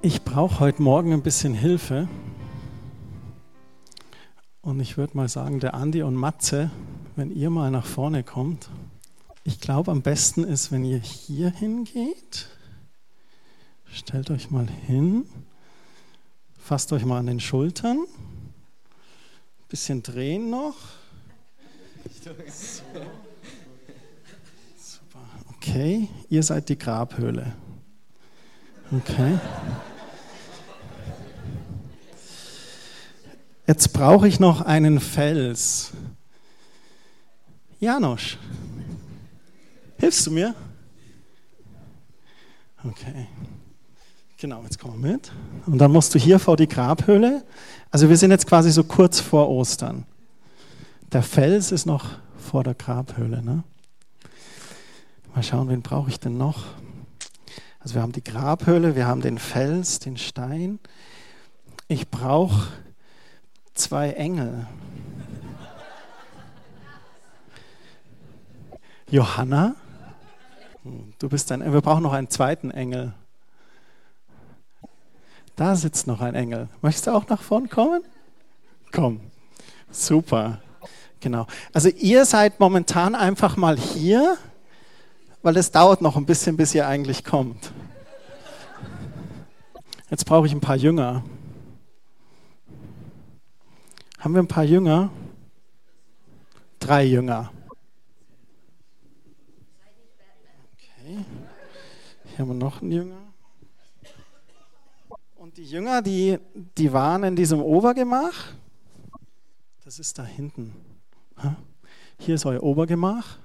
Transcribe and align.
Ich 0.00 0.22
brauche 0.22 0.60
heute 0.60 0.80
Morgen 0.80 1.12
ein 1.12 1.22
bisschen 1.22 1.54
Hilfe. 1.54 2.08
Und 4.60 4.78
ich 4.78 4.96
würde 4.96 5.16
mal 5.16 5.28
sagen, 5.28 5.58
der 5.58 5.74
Andi 5.74 6.02
und 6.02 6.14
Matze, 6.14 6.70
wenn 7.16 7.32
ihr 7.32 7.50
mal 7.50 7.72
nach 7.72 7.84
vorne 7.84 8.22
kommt. 8.22 8.70
Ich 9.42 9.60
glaube, 9.60 9.90
am 9.90 10.02
besten 10.02 10.44
ist, 10.44 10.70
wenn 10.70 10.84
ihr 10.84 11.00
hier 11.00 11.50
hingeht. 11.50 12.46
Stellt 13.86 14.30
euch 14.30 14.52
mal 14.52 14.68
hin. 14.68 15.26
Fasst 16.56 16.92
euch 16.92 17.04
mal 17.04 17.18
an 17.18 17.26
den 17.26 17.40
Schultern. 17.40 18.04
Bisschen 19.68 20.04
drehen 20.04 20.48
noch. 20.48 20.76
Super. 24.76 25.20
Okay, 25.56 26.08
ihr 26.28 26.44
seid 26.44 26.68
die 26.68 26.78
Grabhöhle. 26.78 27.52
Okay. 28.90 29.38
Jetzt 33.68 33.92
brauche 33.92 34.26
ich 34.26 34.40
noch 34.40 34.62
einen 34.62 34.98
Fels. 34.98 35.90
Janosch, 37.80 38.38
hilfst 39.98 40.26
du 40.26 40.30
mir? 40.30 40.54
Okay. 42.82 43.26
Genau, 44.38 44.62
jetzt 44.62 44.78
komm 44.78 44.98
mal 44.98 45.10
mit. 45.12 45.30
Und 45.66 45.76
dann 45.76 45.92
musst 45.92 46.14
du 46.14 46.18
hier 46.18 46.38
vor 46.38 46.56
die 46.56 46.66
Grabhöhle. 46.66 47.44
Also 47.90 48.08
wir 48.08 48.16
sind 48.16 48.30
jetzt 48.30 48.46
quasi 48.46 48.70
so 48.70 48.84
kurz 48.84 49.20
vor 49.20 49.50
Ostern. 49.50 50.06
Der 51.12 51.22
Fels 51.22 51.70
ist 51.70 51.84
noch 51.84 52.06
vor 52.38 52.64
der 52.64 52.74
Grabhöhle. 52.74 53.42
Ne? 53.42 53.64
Mal 55.34 55.42
schauen, 55.42 55.68
wen 55.68 55.82
brauche 55.82 56.08
ich 56.08 56.18
denn 56.18 56.38
noch? 56.38 56.64
Also 57.80 57.96
wir 57.96 58.00
haben 58.00 58.12
die 58.12 58.24
Grabhöhle, 58.24 58.96
wir 58.96 59.06
haben 59.06 59.20
den 59.20 59.36
Fels, 59.36 59.98
den 59.98 60.16
Stein. 60.16 60.78
Ich 61.86 62.08
brauche 62.08 62.68
zwei 63.78 64.10
Engel. 64.10 64.66
Johanna, 69.10 69.74
du 71.18 71.28
bist 71.28 71.50
ein, 71.50 71.72
wir 71.72 71.80
brauchen 71.80 72.02
noch 72.02 72.12
einen 72.12 72.28
zweiten 72.28 72.70
Engel. 72.70 73.14
Da 75.56 75.74
sitzt 75.74 76.06
noch 76.06 76.20
ein 76.20 76.34
Engel. 76.34 76.68
Möchtest 76.82 77.06
du 77.06 77.12
auch 77.12 77.26
nach 77.28 77.42
vorn 77.42 77.68
kommen? 77.68 78.02
Komm. 78.92 79.20
Super. 79.90 80.60
Genau. 81.20 81.46
Also 81.72 81.88
ihr 81.88 82.24
seid 82.26 82.60
momentan 82.60 83.14
einfach 83.14 83.56
mal 83.56 83.76
hier, 83.76 84.36
weil 85.42 85.56
es 85.56 85.72
dauert 85.72 86.02
noch 86.02 86.16
ein 86.16 86.26
bisschen, 86.26 86.56
bis 86.56 86.74
ihr 86.74 86.86
eigentlich 86.86 87.24
kommt. 87.24 87.72
Jetzt 90.10 90.26
brauche 90.26 90.46
ich 90.46 90.52
ein 90.52 90.60
paar 90.60 90.76
Jünger. 90.76 91.22
Haben 94.28 94.34
wir 94.34 94.42
ein 94.42 94.46
paar 94.46 94.64
Jünger? 94.64 95.10
Drei 96.78 97.04
Jünger. 97.04 97.50
Okay. 100.74 101.24
Hier 102.26 102.38
haben 102.38 102.48
wir 102.48 102.54
noch 102.54 102.82
einen 102.82 102.92
Jünger. 102.92 103.22
Und 105.36 105.56
die 105.56 105.64
Jünger, 105.64 106.02
die, 106.02 106.38
die 106.76 106.92
waren 106.92 107.24
in 107.24 107.36
diesem 107.36 107.62
Obergemach. 107.62 108.52
Das 109.86 109.98
ist 109.98 110.18
da 110.18 110.24
hinten. 110.24 110.74
Hier 112.18 112.34
ist 112.34 112.44
euer 112.44 112.62
Obergemach. 112.62 113.38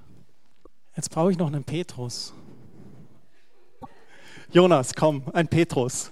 Jetzt 0.94 1.10
brauche 1.10 1.32
ich 1.32 1.38
noch 1.38 1.46
einen 1.46 1.64
Petrus. 1.64 2.34
Jonas, 4.52 4.94
komm, 4.94 5.22
ein 5.32 5.48
Petrus. 5.48 6.10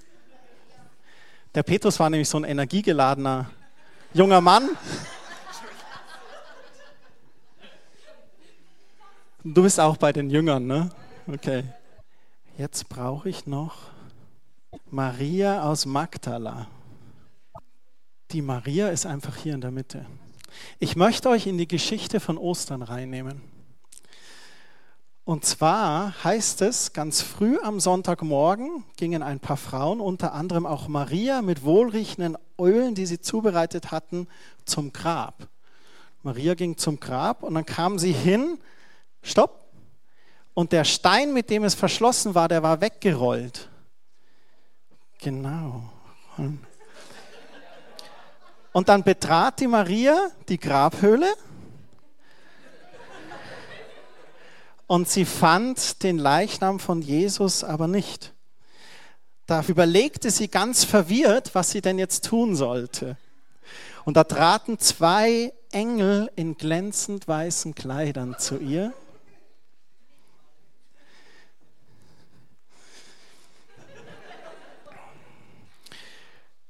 Der 1.55 1.63
Petrus 1.63 2.01
war 2.01 2.09
nämlich 2.09 2.31
so 2.31 2.39
ein 2.39 2.45
energiegeladener 2.45 3.51
junger 4.15 4.41
Mann. 4.41 4.71
Du 9.45 9.63
bist 9.63 9.81
auch 9.81 9.97
bei 9.97 10.13
den 10.13 10.31
Jüngern, 10.31 10.67
ne? 10.67 10.91
Okay. 11.27 11.65
Jetzt 12.57 12.89
brauche 12.89 13.29
ich 13.29 13.47
noch 13.47 13.91
Maria 14.91 15.63
aus 15.65 15.87
Magdala. 15.87 16.69
Die 18.31 18.43
Maria 18.43 18.89
ist 18.89 19.05
einfach 19.05 19.37
hier 19.37 19.55
in 19.55 19.61
der 19.61 19.71
Mitte. 19.71 20.07
Ich 20.79 20.97
möchte 20.97 21.29
euch 21.29 21.47
in 21.47 21.59
die 21.59 21.69
Geschichte 21.69 22.21
von 22.21 22.39
Ostern 22.39 22.83
reinnehmen. 22.83 23.52
Und 25.25 25.45
zwar 25.45 26.25
heißt 26.25 26.63
es, 26.63 26.93
ganz 26.93 27.23
früh 27.23 27.57
am 27.63 27.79
Sonntagmorgen 27.79 28.85
gingen 28.97 29.23
ein 29.23 29.39
paar 29.39 29.57
Frauen, 29.57 30.01
unter 30.01 30.33
anderem 30.33 30.67
auch 30.67 30.89
Maria, 30.89 31.43
mit 31.43 31.63
wohlriechenden 31.65 32.37
Ölen, 32.59 32.97
die 32.97 33.07
sie 33.07 33.21
zubereitet 33.21 33.93
hatten, 33.93 34.27
zum 34.65 34.93
Grab. 34.93 35.49
Maria 36.23 36.55
ging 36.55 36.77
zum 36.77 36.99
Grab 36.99 37.45
und 37.45 37.55
dann 37.55 37.67
kam 37.67 37.99
sie 37.99 38.13
hin, 38.13 38.59
stopp, 39.23 39.63
und 40.55 40.73
der 40.73 40.85
Stein, 40.85 41.33
mit 41.33 41.51
dem 41.51 41.65
es 41.65 41.75
verschlossen 41.75 42.35
war, 42.35 42.49
der 42.49 42.63
war 42.63 42.81
weggerollt. 42.81 43.71
Genau. 45.19 45.85
Und 48.73 48.89
dann 48.89 49.03
betrat 49.03 49.61
die 49.61 49.67
Maria 49.67 50.31
die 50.49 50.59
Grabhöhle 50.59 51.33
und 54.87 55.09
sie 55.09 55.25
fand 55.25 56.03
den 56.03 56.19
Leichnam 56.19 56.79
von 56.81 57.03
Jesus 57.03 57.65
aber 57.65 57.89
nicht. 57.89 58.35
Da 59.47 59.63
überlegte 59.67 60.31
sie 60.31 60.49
ganz 60.49 60.85
verwirrt, 60.85 61.55
was 61.55 61.71
sie 61.71 61.81
denn 61.81 61.99
jetzt 61.99 62.25
tun 62.25 62.55
sollte. 62.55 63.17
Und 64.05 64.17
da 64.17 64.25
traten 64.25 64.79
zwei 64.79 65.53
Engel 65.71 66.31
in 66.37 66.57
glänzend 66.57 67.29
weißen 67.29 67.75
Kleidern 67.75 68.37
zu 68.39 68.59
ihr. 68.59 68.93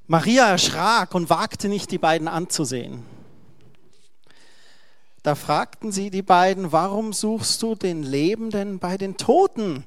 Maria 0.07 0.49
erschrak 0.49 1.15
und 1.15 1.31
wagte 1.31 1.69
nicht, 1.69 1.91
die 1.91 1.99
beiden 1.99 2.29
anzusehen. 2.29 3.12
Da 5.23 5.37
fragten 5.37 5.93
sie 5.93 6.11
die 6.11 6.23
beiden, 6.23 6.73
warum 6.73 7.13
suchst 7.13 7.63
du 7.63 7.75
den 7.75 8.03
Lebenden 8.03 8.81
bei 8.81 8.97
den 8.97 9.17
Toten? 9.17 9.85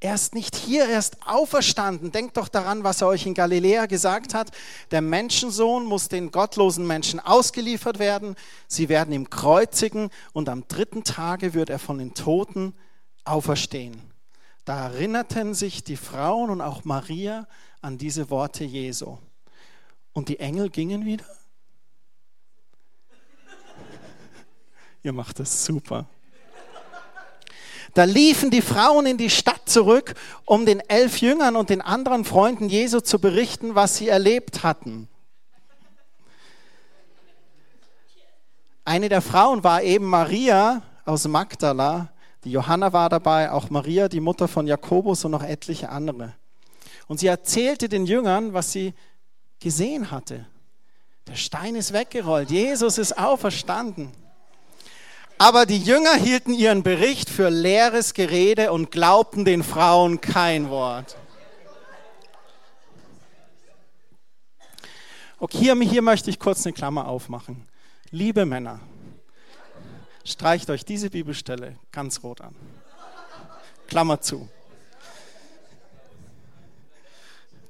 Er 0.00 0.16
ist 0.16 0.34
nicht 0.34 0.56
hier, 0.56 0.86
er 0.86 0.98
ist 0.98 1.26
auferstanden. 1.26 2.12
Denkt 2.12 2.36
doch 2.36 2.48
daran, 2.48 2.84
was 2.84 3.00
er 3.00 3.06
euch 3.06 3.24
in 3.24 3.34
Galiläa 3.34 3.86
gesagt 3.86 4.34
hat. 4.34 4.50
Der 4.90 5.00
Menschensohn 5.00 5.86
muss 5.86 6.08
den 6.08 6.30
gottlosen 6.30 6.86
Menschen 6.86 7.20
ausgeliefert 7.20 7.98
werden. 7.98 8.34
Sie 8.66 8.88
werden 8.88 9.14
ihm 9.14 9.30
kreuzigen 9.30 10.10
und 10.32 10.48
am 10.48 10.66
dritten 10.66 11.04
Tage 11.04 11.54
wird 11.54 11.70
er 11.70 11.78
von 11.78 11.98
den 11.98 12.12
Toten 12.12 12.74
auferstehen. 13.24 13.98
Da 14.64 14.88
erinnerten 14.88 15.54
sich 15.54 15.84
die 15.84 15.96
Frauen 15.96 16.50
und 16.50 16.60
auch 16.60 16.84
Maria 16.84 17.46
an 17.80 17.96
diese 17.96 18.28
Worte 18.28 18.64
Jesu. 18.64 19.18
Und 20.12 20.28
die 20.28 20.40
Engel 20.40 20.68
gingen 20.68 21.04
wieder 21.04 21.24
Ihr 25.04 25.12
macht 25.12 25.38
das 25.38 25.66
super. 25.66 26.06
Da 27.92 28.04
liefen 28.04 28.50
die 28.50 28.62
Frauen 28.62 29.04
in 29.04 29.18
die 29.18 29.28
Stadt 29.28 29.68
zurück, 29.68 30.14
um 30.46 30.64
den 30.64 30.80
elf 30.80 31.18
Jüngern 31.18 31.56
und 31.56 31.68
den 31.68 31.82
anderen 31.82 32.24
Freunden 32.24 32.70
Jesu 32.70 33.00
zu 33.00 33.18
berichten, 33.18 33.74
was 33.74 33.98
sie 33.98 34.08
erlebt 34.08 34.62
hatten. 34.64 35.06
Eine 38.86 39.10
der 39.10 39.20
Frauen 39.20 39.62
war 39.62 39.82
eben 39.82 40.06
Maria 40.06 40.82
aus 41.04 41.28
Magdala, 41.28 42.08
die 42.44 42.50
Johanna 42.50 42.94
war 42.94 43.10
dabei, 43.10 43.52
auch 43.52 43.68
Maria, 43.68 44.08
die 44.08 44.20
Mutter 44.20 44.48
von 44.48 44.66
Jakobus 44.66 45.24
und 45.26 45.32
noch 45.32 45.42
etliche 45.42 45.90
andere. 45.90 46.34
Und 47.08 47.20
sie 47.20 47.26
erzählte 47.26 47.90
den 47.90 48.06
Jüngern, 48.06 48.54
was 48.54 48.72
sie 48.72 48.94
gesehen 49.60 50.10
hatte. 50.10 50.46
Der 51.26 51.34
Stein 51.34 51.74
ist 51.74 51.92
weggerollt, 51.92 52.50
Jesus 52.50 52.96
ist 52.96 53.18
auferstanden. 53.18 54.23
Aber 55.38 55.66
die 55.66 55.78
Jünger 55.78 56.14
hielten 56.14 56.54
ihren 56.54 56.82
Bericht 56.82 57.28
für 57.28 57.48
leeres 57.48 58.14
Gerede 58.14 58.72
und 58.72 58.90
glaubten 58.90 59.44
den 59.44 59.62
Frauen 59.62 60.20
kein 60.20 60.70
Wort. 60.70 61.16
Okay, 65.38 65.58
hier, 65.58 65.76
hier 65.80 66.02
möchte 66.02 66.30
ich 66.30 66.38
kurz 66.38 66.64
eine 66.64 66.72
Klammer 66.72 67.08
aufmachen. 67.08 67.66
Liebe 68.10 68.46
Männer, 68.46 68.80
streicht 70.24 70.70
euch 70.70 70.84
diese 70.84 71.10
Bibelstelle 71.10 71.76
ganz 71.90 72.22
rot 72.22 72.40
an. 72.40 72.54
Klammer 73.88 74.20
zu. 74.20 74.48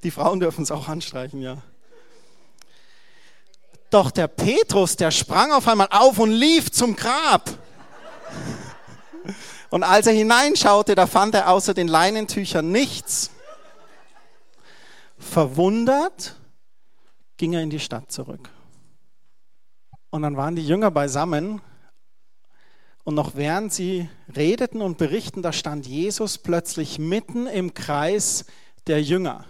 Die 0.02 0.10
Frauen 0.10 0.38
dürfen 0.38 0.62
es 0.62 0.70
auch 0.70 0.86
anstreichen, 0.86 1.40
ja. 1.40 1.62
Doch 3.94 4.10
der 4.10 4.26
Petrus, 4.26 4.96
der 4.96 5.12
sprang 5.12 5.52
auf 5.52 5.68
einmal 5.68 5.86
auf 5.92 6.18
und 6.18 6.32
lief 6.32 6.72
zum 6.72 6.96
Grab. 6.96 7.48
Und 9.70 9.84
als 9.84 10.08
er 10.08 10.12
hineinschaute, 10.12 10.96
da 10.96 11.06
fand 11.06 11.36
er 11.36 11.48
außer 11.48 11.74
den 11.74 11.86
Leinentüchern 11.86 12.72
nichts. 12.72 13.30
Verwundert 15.16 16.34
ging 17.36 17.52
er 17.52 17.62
in 17.62 17.70
die 17.70 17.78
Stadt 17.78 18.10
zurück. 18.10 18.50
Und 20.10 20.22
dann 20.22 20.36
waren 20.36 20.56
die 20.56 20.66
Jünger 20.66 20.90
beisammen 20.90 21.60
und 23.04 23.14
noch 23.14 23.36
während 23.36 23.72
sie 23.72 24.10
redeten 24.34 24.82
und 24.82 24.98
berichten, 24.98 25.40
da 25.40 25.52
stand 25.52 25.86
Jesus 25.86 26.38
plötzlich 26.38 26.98
mitten 26.98 27.46
im 27.46 27.74
Kreis 27.74 28.44
der 28.88 29.00
Jünger. 29.00 29.44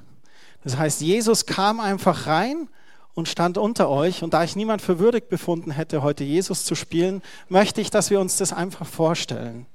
Das 0.62 0.76
heißt, 0.76 1.00
Jesus 1.00 1.46
kam 1.46 1.81
einfach 1.81 2.26
rein 2.26 2.69
und 3.14 3.28
stand 3.28 3.58
unter 3.58 3.88
euch. 3.88 4.22
Und 4.22 4.34
da 4.34 4.44
ich 4.44 4.56
niemand 4.56 4.82
für 4.82 4.99
würdig 4.99 5.28
befunden 5.28 5.70
hätte, 5.70 6.02
heute 6.02 6.25
Jesus 6.25 6.64
zu 6.64 6.75
spielen, 6.75 7.22
möchte 7.49 7.81
ich, 7.81 7.90
dass 7.90 8.11
wir 8.11 8.20
uns 8.20 8.37
das 8.37 8.52
einfach 8.52 8.87
vorstellen. 8.87 9.66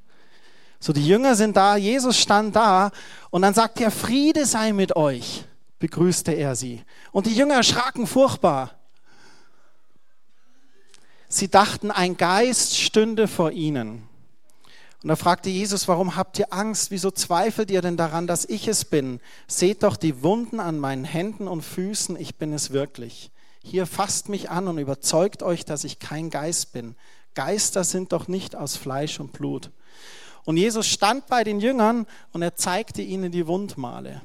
So, 0.80 0.94
die 0.94 1.06
Jünger 1.06 1.36
sind 1.36 1.58
da, 1.58 1.76
Jesus 1.76 2.18
stand 2.18 2.56
da 2.56 2.92
und 3.30 3.42
dann 3.42 3.54
sagt 3.54 3.82
er, 3.82 3.92
Friede 3.92 4.46
sei 4.46 4.72
mit 4.72 4.96
euch, 4.96 5.44
begrüßte 5.80 6.32
er 6.32 6.56
sie. 6.56 6.84
Und 7.12 7.26
die 7.26 7.36
Jünger 7.36 7.56
erschraken 7.56 8.08
furchtbar. 8.08 8.72
Sie 11.28 11.50
dachten, 11.50 11.92
ein 11.92 12.18
Geist 12.18 12.78
stünde 12.78 13.28
vor 13.28 13.52
ihnen. 13.52 14.09
Und 15.02 15.08
da 15.10 15.16
fragte 15.16 15.50
Jesus, 15.50 15.88
warum 15.88 16.18
habt 16.18 16.40
ihr 16.40 16.54
Angst? 16.54 16.92
Wieso 16.92 17.10
zweifelt 17.10 17.72
ihr 17.72 17.82
denn 17.82 17.96
daran, 17.96 18.28
dass 18.28 18.44
ich 18.44 18.68
es 18.68 18.84
bin? 18.84 19.22
Seht 19.48 19.84
doch 19.84 19.96
die 19.96 20.24
Wunden 20.24 20.60
an 20.60 20.78
meinen 20.78 21.06
Händen 21.06 21.48
und 21.48 21.62
Füßen, 21.62 22.20
ich 22.20 22.36
bin 22.36 22.52
es 22.52 22.72
wirklich. 22.72 23.32
Hier 23.64 23.86
fasst 23.86 24.28
mich 24.28 24.50
an 24.50 24.68
und 24.68 24.78
überzeugt 24.78 25.42
euch, 25.42 25.64
dass 25.64 25.86
ich 25.86 26.00
kein 26.00 26.30
Geist 26.30 26.74
bin. 26.74 26.96
Geister 27.34 27.86
sind 27.86 28.12
doch 28.12 28.28
nicht 28.28 28.56
aus 28.56 28.76
Fleisch 28.76 29.20
und 29.22 29.32
Blut. 29.32 29.72
Und 30.44 30.58
Jesus 30.58 30.88
stand 30.88 31.28
bei 31.28 31.44
den 31.44 31.60
Jüngern 31.60 32.06
und 32.34 32.42
er 32.42 32.56
zeigte 32.56 33.02
ihnen 33.02 33.32
die 33.32 33.48
Wundmale. 33.48 34.22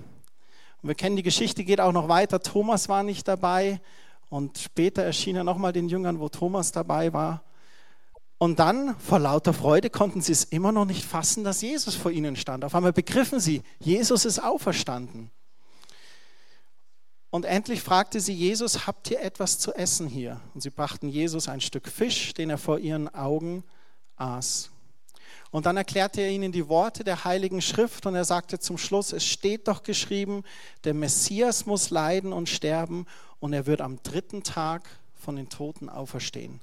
Und 0.82 0.88
wir 0.88 0.94
kennen 0.94 1.16
die 1.16 1.22
Geschichte, 1.22 1.64
geht 1.64 1.80
auch 1.80 1.92
noch 1.92 2.08
weiter. 2.08 2.40
Thomas 2.40 2.88
war 2.88 3.02
nicht 3.02 3.28
dabei 3.28 3.80
und 4.28 4.58
später 4.58 5.02
erschien 5.02 5.36
er 5.36 5.44
nochmal 5.44 5.72
den 5.72 5.88
Jüngern, 5.88 6.18
wo 6.18 6.28
Thomas 6.28 6.72
dabei 6.72 7.12
war. 7.12 7.42
Und 8.44 8.58
dann, 8.58 8.94
vor 9.00 9.20
lauter 9.20 9.54
Freude, 9.54 9.88
konnten 9.88 10.20
sie 10.20 10.32
es 10.32 10.44
immer 10.44 10.70
noch 10.70 10.84
nicht 10.84 11.02
fassen, 11.02 11.44
dass 11.44 11.62
Jesus 11.62 11.94
vor 11.94 12.10
ihnen 12.10 12.36
stand. 12.36 12.62
Auf 12.62 12.74
einmal 12.74 12.92
begriffen 12.92 13.40
sie, 13.40 13.62
Jesus 13.78 14.26
ist 14.26 14.38
auferstanden. 14.38 15.30
Und 17.30 17.46
endlich 17.46 17.80
fragte 17.80 18.20
sie 18.20 18.34
Jesus, 18.34 18.86
habt 18.86 19.10
ihr 19.10 19.22
etwas 19.22 19.58
zu 19.58 19.72
essen 19.72 20.08
hier? 20.08 20.42
Und 20.52 20.60
sie 20.60 20.68
brachten 20.68 21.08
Jesus 21.08 21.48
ein 21.48 21.62
Stück 21.62 21.88
Fisch, 21.88 22.34
den 22.34 22.50
er 22.50 22.58
vor 22.58 22.78
ihren 22.78 23.08
Augen 23.14 23.64
aß. 24.16 24.68
Und 25.50 25.64
dann 25.64 25.78
erklärte 25.78 26.20
er 26.20 26.28
ihnen 26.28 26.52
die 26.52 26.68
Worte 26.68 27.02
der 27.02 27.24
Heiligen 27.24 27.62
Schrift 27.62 28.04
und 28.04 28.14
er 28.14 28.26
sagte 28.26 28.58
zum 28.58 28.76
Schluss, 28.76 29.14
es 29.14 29.24
steht 29.24 29.68
doch 29.68 29.82
geschrieben, 29.82 30.42
der 30.84 30.92
Messias 30.92 31.64
muss 31.64 31.88
leiden 31.88 32.34
und 32.34 32.50
sterben 32.50 33.06
und 33.40 33.54
er 33.54 33.64
wird 33.64 33.80
am 33.80 34.02
dritten 34.02 34.42
Tag 34.42 34.86
von 35.14 35.34
den 35.36 35.48
Toten 35.48 35.88
auferstehen. 35.88 36.60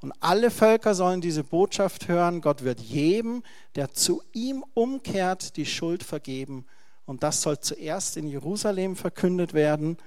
Und 0.00 0.12
alle 0.20 0.50
Völker 0.50 0.94
sollen 0.94 1.20
diese 1.20 1.44
Botschaft 1.44 2.08
hören. 2.08 2.40
Gott 2.40 2.64
wird 2.64 2.80
jedem, 2.80 3.42
der 3.74 3.92
zu 3.92 4.22
ihm 4.32 4.64
umkehrt, 4.74 5.56
die 5.56 5.66
Schuld 5.66 6.02
vergeben. 6.02 6.64
Und 7.04 7.22
das 7.22 7.42
soll 7.42 7.60
zuerst 7.60 8.16
in 8.16 8.26
Jerusalem 8.26 8.96
verkündet 8.96 9.52
werden 9.52 9.98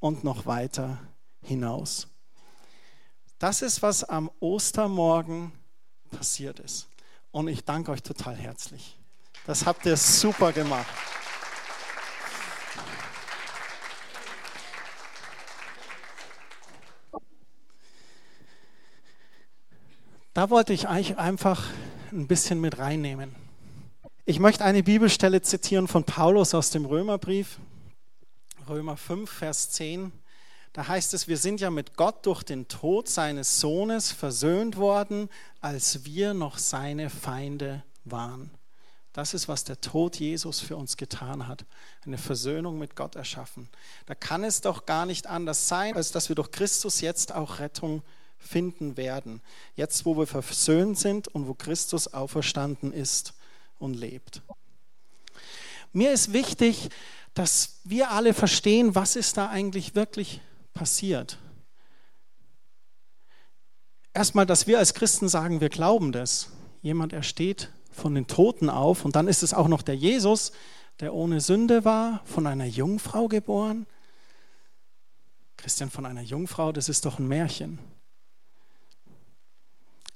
und 0.00 0.24
noch 0.24 0.44
weiter 0.44 0.98
hinaus. 1.42 2.08
Das 3.38 3.62
ist, 3.62 3.82
was 3.82 4.04
am 4.04 4.30
Ostermorgen 4.40 5.52
passiert 6.10 6.60
ist. 6.60 6.88
Und 7.30 7.48
ich 7.48 7.64
danke 7.64 7.90
euch 7.90 8.02
total 8.02 8.36
herzlich. 8.36 8.96
Das 9.46 9.64
habt 9.64 9.86
ihr 9.86 9.96
super 9.96 10.52
gemacht. 10.52 10.86
Da 20.34 20.48
wollte 20.48 20.72
ich 20.72 20.88
euch 20.88 21.18
einfach 21.18 21.62
ein 22.10 22.26
bisschen 22.26 22.58
mit 22.58 22.78
reinnehmen. 22.78 23.34
Ich 24.24 24.38
möchte 24.38 24.64
eine 24.64 24.82
Bibelstelle 24.82 25.42
zitieren 25.42 25.88
von 25.88 26.04
Paulus 26.04 26.54
aus 26.54 26.70
dem 26.70 26.86
Römerbrief, 26.86 27.58
Römer 28.66 28.96
5, 28.96 29.30
Vers 29.30 29.72
10. 29.72 30.10
Da 30.72 30.88
heißt 30.88 31.12
es, 31.12 31.28
wir 31.28 31.36
sind 31.36 31.60
ja 31.60 31.68
mit 31.68 31.98
Gott 31.98 32.24
durch 32.24 32.44
den 32.44 32.66
Tod 32.66 33.10
seines 33.10 33.60
Sohnes 33.60 34.10
versöhnt 34.10 34.78
worden, 34.78 35.28
als 35.60 36.06
wir 36.06 36.32
noch 36.32 36.56
seine 36.56 37.10
Feinde 37.10 37.82
waren. 38.06 38.50
Das 39.12 39.34
ist, 39.34 39.48
was 39.48 39.64
der 39.64 39.82
Tod 39.82 40.16
Jesus 40.16 40.60
für 40.60 40.76
uns 40.76 40.96
getan 40.96 41.46
hat. 41.46 41.66
Eine 42.06 42.16
Versöhnung 42.16 42.78
mit 42.78 42.96
Gott 42.96 43.16
erschaffen. 43.16 43.68
Da 44.06 44.14
kann 44.14 44.44
es 44.44 44.62
doch 44.62 44.86
gar 44.86 45.04
nicht 45.04 45.26
anders 45.26 45.68
sein, 45.68 45.94
als 45.94 46.10
dass 46.10 46.30
wir 46.30 46.36
durch 46.36 46.52
Christus 46.52 47.02
jetzt 47.02 47.34
auch 47.34 47.58
Rettung 47.58 48.02
finden 48.42 48.96
werden. 48.96 49.40
Jetzt, 49.76 50.04
wo 50.04 50.16
wir 50.16 50.26
versöhnt 50.26 50.98
sind 50.98 51.28
und 51.28 51.48
wo 51.48 51.54
Christus 51.54 52.12
auferstanden 52.12 52.92
ist 52.92 53.34
und 53.78 53.94
lebt. 53.94 54.42
Mir 55.92 56.12
ist 56.12 56.32
wichtig, 56.32 56.88
dass 57.34 57.80
wir 57.84 58.10
alle 58.10 58.34
verstehen, 58.34 58.94
was 58.94 59.16
ist 59.16 59.36
da 59.36 59.48
eigentlich 59.48 59.94
wirklich 59.94 60.40
passiert. 60.74 61.38
Erstmal, 64.14 64.46
dass 64.46 64.66
wir 64.66 64.78
als 64.78 64.94
Christen 64.94 65.28
sagen, 65.28 65.60
wir 65.60 65.70
glauben 65.70 66.12
das. 66.12 66.50
Jemand 66.82 67.12
ersteht 67.12 67.70
von 67.90 68.14
den 68.14 68.26
Toten 68.26 68.68
auf 68.68 69.04
und 69.04 69.16
dann 69.16 69.28
ist 69.28 69.42
es 69.42 69.54
auch 69.54 69.68
noch 69.68 69.82
der 69.82 69.96
Jesus, 69.96 70.52
der 71.00 71.14
ohne 71.14 71.40
Sünde 71.40 71.84
war, 71.84 72.20
von 72.24 72.46
einer 72.46 72.66
Jungfrau 72.66 73.28
geboren. 73.28 73.86
Christian, 75.56 75.90
von 75.90 76.06
einer 76.06 76.22
Jungfrau, 76.22 76.72
das 76.72 76.88
ist 76.88 77.06
doch 77.06 77.18
ein 77.18 77.28
Märchen. 77.28 77.78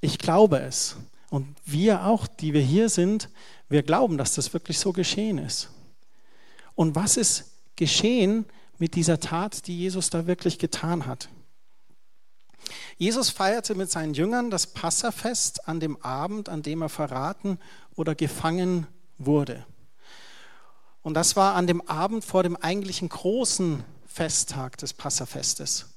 Ich 0.01 0.17
glaube 0.19 0.59
es. 0.59 0.95
Und 1.29 1.47
wir 1.65 2.05
auch, 2.05 2.27
die 2.27 2.53
wir 2.53 2.61
hier 2.61 2.89
sind, 2.89 3.29
wir 3.69 3.83
glauben, 3.83 4.17
dass 4.17 4.35
das 4.35 4.53
wirklich 4.53 4.79
so 4.79 4.93
geschehen 4.93 5.37
ist. 5.37 5.69
Und 6.75 6.95
was 6.95 7.17
ist 7.17 7.51
geschehen 7.75 8.45
mit 8.77 8.95
dieser 8.95 9.19
Tat, 9.19 9.67
die 9.67 9.77
Jesus 9.77 10.09
da 10.09 10.27
wirklich 10.27 10.59
getan 10.59 11.05
hat? 11.05 11.29
Jesus 12.97 13.29
feierte 13.29 13.75
mit 13.75 13.91
seinen 13.91 14.13
Jüngern 14.13 14.49
das 14.49 14.67
Passafest 14.67 15.67
an 15.67 15.79
dem 15.79 16.01
Abend, 16.01 16.49
an 16.49 16.63
dem 16.63 16.81
er 16.81 16.89
verraten 16.89 17.59
oder 17.95 18.15
gefangen 18.15 18.87
wurde. 19.17 19.65
Und 21.01 21.13
das 21.13 21.35
war 21.35 21.55
an 21.55 21.67
dem 21.67 21.81
Abend 21.87 22.25
vor 22.25 22.43
dem 22.43 22.55
eigentlichen 22.55 23.09
großen 23.09 23.83
Festtag 24.05 24.77
des 24.77 24.93
Passafestes. 24.93 25.96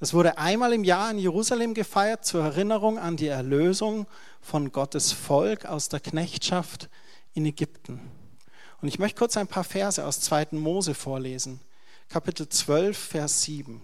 Das 0.00 0.14
wurde 0.14 0.38
einmal 0.38 0.72
im 0.72 0.84
Jahr 0.84 1.10
in 1.10 1.18
Jerusalem 1.18 1.74
gefeiert 1.74 2.24
zur 2.24 2.44
Erinnerung 2.44 2.98
an 2.98 3.16
die 3.16 3.26
Erlösung 3.26 4.06
von 4.40 4.70
Gottes 4.70 5.10
Volk 5.10 5.66
aus 5.66 5.88
der 5.88 5.98
Knechtschaft 5.98 6.88
in 7.34 7.44
Ägypten. 7.44 8.00
Und 8.80 8.86
ich 8.86 9.00
möchte 9.00 9.18
kurz 9.18 9.36
ein 9.36 9.48
paar 9.48 9.64
Verse 9.64 10.04
aus 10.04 10.20
2. 10.20 10.48
Mose 10.52 10.94
vorlesen. 10.94 11.60
Kapitel 12.08 12.48
12, 12.48 12.96
Vers 12.96 13.42
7. 13.42 13.82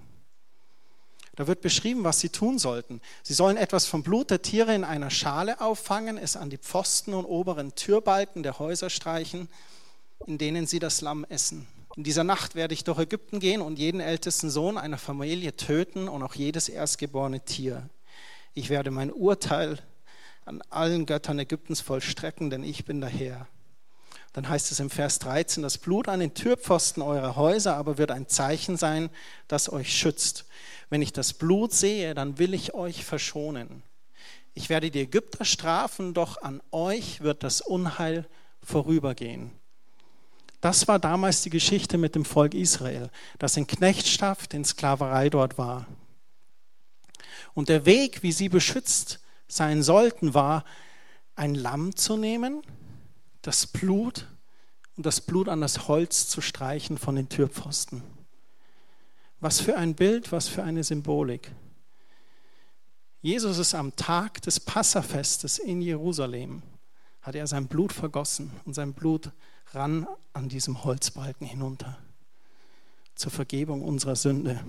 Da 1.35 1.49
wird 1.49 1.62
beschrieben, 1.62 2.04
was 2.04 2.21
sie 2.21 2.28
tun 2.28 2.61
sollten. 2.61 3.00
Sie 3.25 3.35
sollen 3.35 3.56
etwas 3.56 3.87
vom 3.87 4.04
Blut 4.04 4.30
der 4.30 4.40
Tiere 4.40 4.73
in 4.73 4.85
einer 4.85 5.11
Schale 5.11 5.61
auffangen, 5.61 6.16
es 6.16 6.37
an 6.37 6.49
die 6.49 6.59
Pfosten 6.59 7.12
und 7.12 7.25
oberen 7.25 7.75
Türbalken 7.75 8.44
der 8.44 8.61
Häuser 8.61 8.88
streichen, 8.88 9.49
in 10.26 10.38
denen 10.38 10.68
sie 10.68 10.78
das 10.78 11.00
Lamm 11.00 11.25
essen. 11.28 11.66
In 11.96 12.02
dieser 12.02 12.24
Nacht 12.24 12.56
werde 12.56 12.74
ich 12.74 12.82
durch 12.82 12.98
Ägypten 12.98 13.38
gehen 13.38 13.60
und 13.60 13.78
jeden 13.78 14.00
ältesten 14.00 14.50
Sohn 14.50 14.78
einer 14.78 14.98
Familie 14.98 15.54
töten 15.54 16.08
und 16.08 16.22
auch 16.24 16.34
jedes 16.34 16.68
erstgeborene 16.68 17.44
Tier. 17.44 17.88
Ich 18.52 18.68
werde 18.68 18.90
mein 18.90 19.12
Urteil 19.12 19.78
an 20.44 20.60
allen 20.70 21.06
Göttern 21.06 21.38
Ägyptens 21.38 21.80
vollstrecken, 21.80 22.50
denn 22.50 22.64
ich 22.64 22.84
bin 22.84 23.00
der 23.00 23.10
Herr. 23.10 23.46
Dann 24.32 24.48
heißt 24.48 24.72
es 24.72 24.80
im 24.80 24.90
Vers 24.90 25.20
13, 25.20 25.62
das 25.62 25.78
Blut 25.78 26.08
an 26.08 26.18
den 26.18 26.34
Türpfosten 26.34 27.02
eurer 27.02 27.36
Häuser 27.36 27.76
aber 27.76 27.98
wird 27.98 28.10
ein 28.10 28.28
Zeichen 28.28 28.76
sein, 28.76 29.08
das 29.46 29.72
euch 29.72 29.96
schützt. 29.96 30.46
Wenn 30.90 31.02
ich 31.02 31.12
das 31.12 31.32
Blut 31.32 31.72
sehe, 31.72 32.14
dann 32.14 32.38
will 32.38 32.54
ich 32.54 32.74
euch 32.74 33.04
verschonen. 33.04 33.84
Ich 34.52 34.68
werde 34.68 34.90
die 34.90 35.02
Ägypter 35.02 35.44
strafen, 35.44 36.14
doch 36.14 36.42
an 36.42 36.60
euch 36.72 37.20
wird 37.20 37.44
das 37.44 37.60
Unheil 37.60 38.26
vorübergehen. 38.60 39.52
Das 40.64 40.88
war 40.88 40.99
damals 40.99 41.42
die 41.42 41.50
Geschichte 41.50 41.99
mit 41.99 42.14
dem 42.14 42.25
Volk 42.25 42.54
Israel, 42.54 43.11
das 43.38 43.59
in 43.59 43.66
Knechtschaft, 43.66 44.54
in 44.54 44.64
Sklaverei 44.64 45.28
dort 45.28 45.59
war. 45.59 45.87
Und 47.52 47.68
der 47.68 47.85
Weg, 47.85 48.23
wie 48.23 48.33
sie 48.33 48.49
beschützt 48.49 49.21
sein 49.47 49.83
sollten, 49.83 50.33
war, 50.33 50.64
ein 51.35 51.54
Lamm 51.54 51.97
zu 51.97 52.16
nehmen, 52.16 52.62
das 53.42 53.66
Blut 53.66 54.26
und 54.97 55.04
das 55.04 55.21
Blut 55.21 55.50
an 55.50 55.61
das 55.61 55.87
Holz 55.87 56.30
zu 56.30 56.40
streichen 56.40 56.97
von 56.97 57.16
den 57.16 57.28
Türpfosten. 57.28 58.02
Was 59.40 59.61
für 59.61 59.76
ein 59.76 59.94
Bild, 59.94 60.33
was 60.33 60.49
für 60.49 60.62
eine 60.62 60.83
Symbolik. 60.83 61.52
Jesus 63.21 63.59
ist 63.59 63.75
am 63.75 63.94
Tag 63.97 64.40
des 64.40 64.61
Passafestes 64.61 65.59
in 65.59 65.83
Jerusalem, 65.83 66.62
hat 67.24 67.34
er 67.34 67.46
sein 67.46 67.66
Blut 67.66 67.92
vergossen 67.92 68.52
und 68.66 68.74
sein 68.74 68.92
Blut 68.92 69.32
ran 69.72 70.06
an 70.34 70.48
diesem 70.48 70.84
Holzbalken 70.84 71.46
hinunter. 71.46 71.98
zur 73.16 73.30
Vergebung 73.30 73.82
unserer 73.82 74.16
Sünde. 74.16 74.64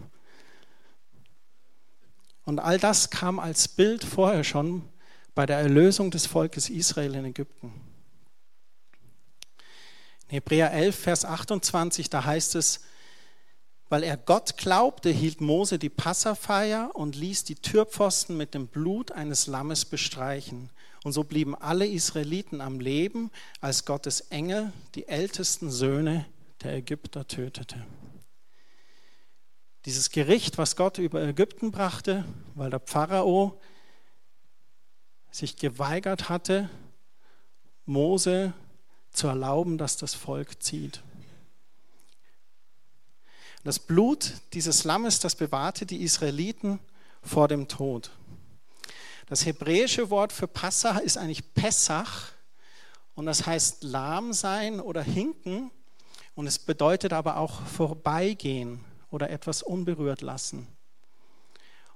Und 2.43 2.59
all 2.59 2.77
das 2.77 3.09
kam 3.09 3.39
als 3.39 3.67
Bild 3.67 4.03
vorher 4.03 4.43
schon 4.43 4.87
bei 5.33 5.47
der 5.47 5.57
Erlösung 5.57 6.11
des 6.11 6.27
Volkes 6.27 6.69
Israel 6.69 7.15
in 7.15 7.25
Ägypten. 7.25 7.73
In 10.27 10.35
Hebräer 10.35 10.71
11, 10.71 10.95
Vers 10.95 11.25
28, 11.25 12.11
da 12.11 12.23
heißt 12.23 12.53
es, 12.53 12.81
weil 13.89 14.03
er 14.03 14.15
Gott 14.15 14.57
glaubte, 14.57 15.09
hielt 15.09 15.41
Mose 15.41 15.79
die 15.79 15.89
Passafeier 15.89 16.91
und 16.93 17.15
ließ 17.15 17.45
die 17.45 17.55
Türpfosten 17.55 18.37
mit 18.37 18.53
dem 18.53 18.67
Blut 18.67 19.11
eines 19.11 19.47
Lammes 19.47 19.85
bestreichen. 19.85 20.69
Und 21.05 21.11
so 21.11 21.23
blieben 21.23 21.53
alle 21.53 21.85
Israeliten 21.85 22.61
am 22.61 22.79
Leben, 22.79 23.29
als 23.61 23.85
Gottes 23.85 24.21
Engel 24.21 24.73
die 24.95 25.07
ältesten 25.07 25.69
Söhne 25.69 26.25
der 26.63 26.73
Ägypter 26.77 27.27
tötete. 27.27 27.85
Dieses 29.85 30.09
Gericht, 30.09 30.57
was 30.57 30.75
Gott 30.75 30.97
über 30.97 31.21
Ägypten 31.21 31.69
brachte, 31.69 32.25
weil 32.55 32.71
der 32.71 32.79
Pharao 32.79 33.61
sich 35.29 35.57
geweigert 35.57 36.27
hatte, 36.27 36.71
Mose 37.85 38.53
zu 39.11 39.27
erlauben, 39.27 39.77
dass 39.77 39.97
das 39.97 40.15
Volk 40.15 40.63
zieht. 40.63 41.03
Das 43.63 43.77
Blut 43.77 44.33
dieses 44.53 44.85
Lammes, 44.85 45.19
das 45.19 45.35
bewahrte 45.35 45.85
die 45.85 46.01
Israeliten 46.01 46.79
vor 47.21 47.47
dem 47.47 47.67
Tod. 47.67 48.09
Das 49.27 49.45
hebräische 49.45 50.09
Wort 50.11 50.31
für 50.31 50.47
Passach 50.47 50.99
ist 50.99 51.17
eigentlich 51.17 51.53
Pessach 51.53 52.31
und 53.15 53.25
das 53.25 53.45
heißt 53.45 53.83
lahm 53.83 54.33
sein 54.33 54.79
oder 54.79 55.01
hinken 55.01 55.71
und 56.35 56.45
es 56.45 56.59
bedeutet 56.59 57.11
aber 57.11 57.37
auch 57.37 57.61
vorbeigehen 57.63 58.83
oder 59.09 59.29
etwas 59.29 59.63
unberührt 59.63 60.21
lassen. 60.21 60.67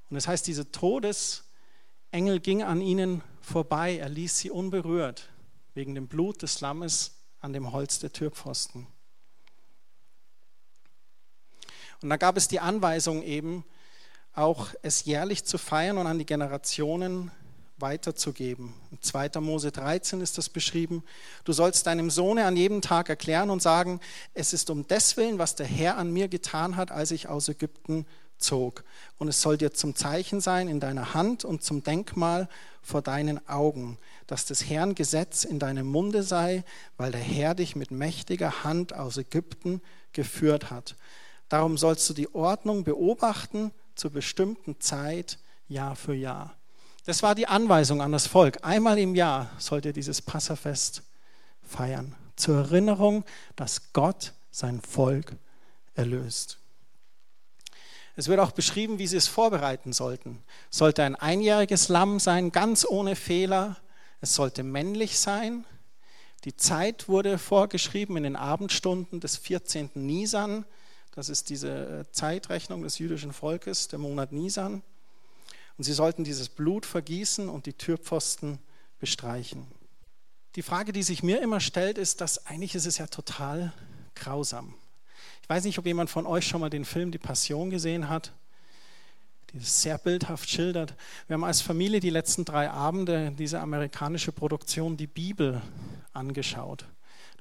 Und 0.10 0.16
das 0.16 0.28
heißt, 0.28 0.48
dieser 0.48 0.72
Todesengel 0.72 2.40
ging 2.42 2.64
an 2.64 2.82
ihnen 2.82 3.22
vorbei, 3.42 3.98
er 3.98 4.10
ließ 4.10 4.40
sie 4.40 4.50
unberührt 4.50 5.30
wegen 5.76 5.94
dem 5.94 6.08
Blut 6.08 6.42
des 6.42 6.62
Lammes 6.62 7.20
an 7.42 7.54
dem 7.54 7.72
Holz 7.72 8.00
der 8.00 8.12
Türpfosten. 8.12 8.88
Und 12.02 12.10
da 12.10 12.18
gab 12.18 12.38
es 12.38 12.48
die 12.48 12.60
Anweisung 12.60 13.22
eben, 13.22 13.66
auch 14.40 14.70
es 14.82 15.06
jährlich 15.06 15.44
zu 15.44 15.58
feiern 15.58 15.98
und 15.98 16.08
an 16.08 16.18
die 16.18 16.26
Generationen 16.26 17.32
weiterzugeben. 17.78 18.74
In 18.92 19.02
2. 19.02 19.40
Mose 19.40 19.72
13 19.72 20.22
ist 20.22 20.38
das 20.38 20.50
beschrieben. 20.50 21.04
Du 21.44 21.54
sollst 21.54 21.88
deinem 21.88 22.10
Sohne 22.10 22.46
an 22.46 22.58
jedem 22.58 22.82
Tag 22.82 23.10
erklären 23.10 23.50
und 23.50 23.62
sagen, 23.62 24.00
es 24.34 24.54
ist 24.54 24.70
um 24.70 24.88
deswillen, 24.88 25.40
was 25.40 25.56
der 25.56 25.66
Herr 25.66 25.98
an 25.98 26.12
mir 26.12 26.28
getan 26.28 26.76
hat, 26.76 26.92
als 26.92 27.12
ich 27.12 27.28
aus 27.28 27.48
Ägypten 27.50 28.06
zog. 28.38 28.84
Und 29.18 29.28
es 29.28 29.42
soll 29.42 29.58
dir 29.58 29.74
zum 29.74 29.96
Zeichen 29.96 30.42
sein 30.42 30.68
in 30.68 30.80
deiner 30.80 31.14
Hand 31.14 31.46
und 31.46 31.64
zum 31.64 31.84
Denkmal 31.84 32.48
vor 32.82 33.02
deinen 33.02 33.46
Augen, 33.48 33.98
dass 34.28 34.46
des 34.46 34.70
Herrn 34.70 34.96
Gesetz 34.96 35.44
in 35.44 35.60
deinem 35.60 35.88
Munde 35.88 36.24
sei, 36.24 36.64
weil 36.98 37.12
der 37.12 37.22
Herr 37.22 37.56
dich 37.56 37.76
mit 37.76 37.92
mächtiger 37.92 38.64
Hand 38.64 38.94
aus 38.94 39.18
Ägypten 39.18 39.82
geführt 40.14 40.72
hat. 40.72 40.96
Darum 41.50 41.78
sollst 41.78 42.10
du 42.10 42.14
die 42.14 42.34
Ordnung 42.34 42.84
beobachten 42.84 43.72
zur 44.00 44.12
bestimmten 44.12 44.80
Zeit, 44.80 45.38
Jahr 45.68 45.96
für 45.96 46.16
Jahr. 46.16 46.56
Das 47.06 47.22
war 47.22 47.36
die 47.36 47.48
Anweisung 47.48 48.02
an 48.02 48.12
das 48.12 48.28
Volk. 48.28 48.60
Einmal 48.64 48.98
im 48.98 49.14
Jahr 49.14 49.50
sollt 49.58 49.86
ihr 49.86 49.94
dieses 49.94 50.22
Passafest 50.22 51.04
feiern, 51.62 52.16
zur 52.36 52.58
Erinnerung, 52.58 53.26
dass 53.56 53.94
Gott 53.94 54.34
sein 54.52 54.82
Volk 54.82 55.36
erlöst. 55.96 56.58
Es 58.16 58.28
wird 58.28 58.40
auch 58.40 58.52
beschrieben, 58.52 59.00
wie 59.00 59.08
sie 59.08 59.18
es 59.18 59.28
vorbereiten 59.28 59.94
sollten. 59.94 60.44
Es 60.72 60.78
sollte 60.78 61.04
ein 61.04 61.16
einjähriges 61.16 61.90
Lamm 61.90 62.20
sein, 62.20 62.52
ganz 62.52 62.86
ohne 62.86 63.16
Fehler. 63.16 63.78
Es 64.22 64.34
sollte 64.34 64.64
männlich 64.64 65.20
sein. 65.20 65.66
Die 66.46 66.56
Zeit 66.56 67.08
wurde 67.10 67.38
vorgeschrieben 67.38 68.18
in 68.18 68.24
den 68.24 68.36
Abendstunden 68.36 69.20
des 69.20 69.38
14. 69.38 69.92
Nisan. 69.96 70.66
Das 71.20 71.28
ist 71.28 71.50
diese 71.50 72.06
äh, 72.08 72.12
Zeitrechnung 72.14 72.82
des 72.84 72.98
jüdischen 72.98 73.34
Volkes, 73.34 73.90
der 73.90 74.00
Monat 74.00 74.32
Nisan. 74.32 74.82
Und 75.78 75.84
sie 75.84 75.92
sollten 75.92 76.24
dieses 76.24 76.48
Blut 76.48 76.86
vergießen 76.86 77.50
und 77.50 77.66
die 77.66 77.74
Türpfosten 77.74 78.58
bestreichen. 79.00 79.68
Die 80.56 80.62
Frage, 80.62 80.94
die 80.94 81.04
sich 81.04 81.22
mir 81.22 81.42
immer 81.42 81.60
stellt, 81.60 81.98
ist, 81.98 82.22
dass 82.22 82.46
eigentlich 82.46 82.74
ist 82.74 82.86
es 82.86 83.00
ja 83.00 83.08
total 83.08 83.74
grausam. 84.16 84.76
Ich 85.42 85.50
weiß 85.50 85.66
nicht, 85.66 85.78
ob 85.78 85.86
jemand 85.86 86.10
von 86.10 86.26
euch 86.26 86.48
schon 86.48 86.62
mal 86.62 86.70
den 86.70 86.86
Film 86.86 87.12
Die 87.12 87.18
Passion 87.18 87.70
gesehen 87.70 88.08
hat, 88.08 88.32
die 89.52 89.58
es 89.58 89.82
sehr 89.82 89.98
bildhaft 89.98 90.50
schildert. 90.50 90.96
Wir 91.28 91.34
haben 91.34 91.44
als 91.44 91.60
Familie 91.60 92.00
die 92.00 92.12
letzten 92.12 92.46
drei 92.46 92.70
Abende 92.70 93.34
diese 93.38 93.60
amerikanische 93.60 94.32
Produktion 94.32 94.96
Die 94.96 95.08
Bibel 95.08 95.62
angeschaut. 96.14 96.86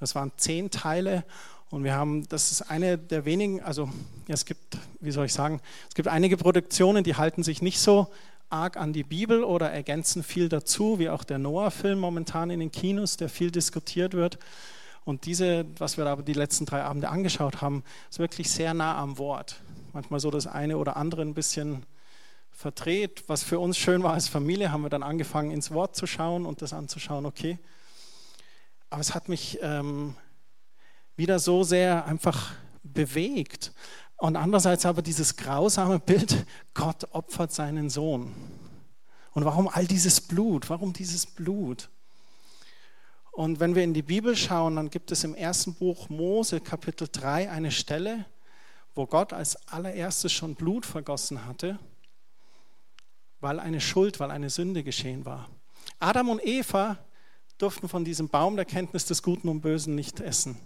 Das 0.01 0.17
waren 0.17 0.33
zehn 0.37 0.69
Teile 0.73 1.25
und 1.71 1.85
wir 1.85 1.95
haben, 1.95 2.27
das 2.29 2.51
ist 2.51 2.63
eine 2.63 2.97
der 2.97 3.25
wenigen, 3.25 3.63
also 3.63 3.91
ja, 4.27 4.35
es 4.35 4.45
gibt, 4.45 4.79
wie 5.01 5.11
soll 5.11 5.27
ich 5.27 5.33
sagen, 5.33 5.61
es 5.89 5.95
gibt 5.95 6.09
einige 6.09 6.37
Produktionen, 6.37 7.05
die 7.05 7.17
halten 7.17 7.43
sich 7.43 7.61
nicht 7.61 7.79
so 7.79 8.09
arg 8.51 8.79
an 8.79 8.95
die 8.95 9.05
Bibel 9.05 9.45
oder 9.45 9.71
ergänzen 9.71 10.23
viel 10.23 10.49
dazu, 10.49 10.99
wie 10.99 11.11
auch 11.11 11.25
der 11.25 11.39
Noah-Film 11.39 11.99
momentan 11.99 12.51
in 12.51 12.61
den 12.61 12.73
Kinos, 12.73 13.19
der 13.19 13.29
viel 13.29 13.51
diskutiert 13.51 14.15
wird. 14.15 14.39
Und 15.05 15.27
diese, 15.27 15.67
was 15.79 15.97
wir 15.97 16.05
da 16.05 16.17
die 16.17 16.33
letzten 16.33 16.65
drei 16.65 16.83
Abende 16.83 17.09
angeschaut 17.09 17.61
haben, 17.61 17.83
ist 18.11 18.19
wirklich 18.19 18.51
sehr 18.51 18.75
nah 18.75 18.97
am 18.99 19.19
Wort. 19.19 19.61
Manchmal 19.93 20.21
so 20.21 20.31
das 20.31 20.47
eine 20.47 20.79
oder 20.79 20.97
andere 20.97 21.23
ein 21.23 21.35
bisschen 21.35 21.85
verdreht. 22.51 23.25
Was 23.27 23.43
für 23.43 23.59
uns 23.59 23.79
schön 23.79 24.03
war 24.03 24.15
als 24.15 24.29
Familie, 24.29 24.73
haben 24.73 24.83
wir 24.83 24.91
dann 24.91 25.03
angefangen, 25.03 25.51
ins 25.51 25.71
Wort 25.71 25.97
zu 25.97 26.07
schauen 26.07 26.47
und 26.47 26.63
das 26.63 26.73
anzuschauen, 26.73 27.27
okay. 27.27 27.59
Aber 28.91 29.01
es 29.01 29.15
hat 29.15 29.29
mich 29.29 29.59
ähm, 29.63 30.15
wieder 31.19 31.41
so 31.41 31.65
sehr 31.65 32.07
einfach 32.07 32.53
bewegt. 32.83 33.73
Und 34.17 34.37
andererseits 34.37 34.87
aber 34.87 35.03
dieses 35.03 35.37
grausame 35.37 35.99
Bild, 35.99 36.47
Gott 36.75 37.09
opfert 37.13 37.53
seinen 37.53 37.91
Sohn. 37.91 38.35
Und 39.35 39.45
warum 39.45 39.69
all 39.69 39.87
dieses 39.87 40.21
Blut? 40.21 40.71
Warum 40.71 40.93
dieses 40.93 41.27
Blut? 41.27 41.91
Und 43.33 43.61
wenn 43.61 43.75
wir 43.75 43.85
in 43.85 43.95
die 43.95 44.03
Bibel 44.03 44.37
schauen, 44.37 44.77
dann 44.77 44.91
gibt 44.91 45.13
es 45.13 45.23
im 45.23 45.35
ersten 45.35 45.75
Buch 45.75 46.09
Mose 46.09 46.61
Kapitel 46.61 47.09
3 47.11 47.51
eine 47.51 47.71
Stelle, 47.71 48.25
wo 48.95 49.07
Gott 49.07 49.33
als 49.33 49.57
allererstes 49.69 50.33
schon 50.33 50.55
Blut 50.55 50.87
vergossen 50.87 51.47
hatte, 51.47 51.79
weil 53.41 53.61
eine 53.61 53.81
Schuld, 53.81 54.19
weil 54.19 54.31
eine 54.31 54.51
Sünde 54.51 54.83
geschehen 54.83 55.25
war. 55.25 55.49
Adam 56.01 56.29
und 56.29 56.45
Eva 56.45 56.99
durften 57.59 57.89
von 57.89 58.05
diesem 58.05 58.29
Baum 58.29 58.57
der 58.57 58.65
Kenntnis 58.65 59.05
des 59.05 59.23
Guten 59.23 59.49
und 59.49 59.61
Bösen 59.61 59.95
nicht 59.95 60.21
essen. 60.21 60.57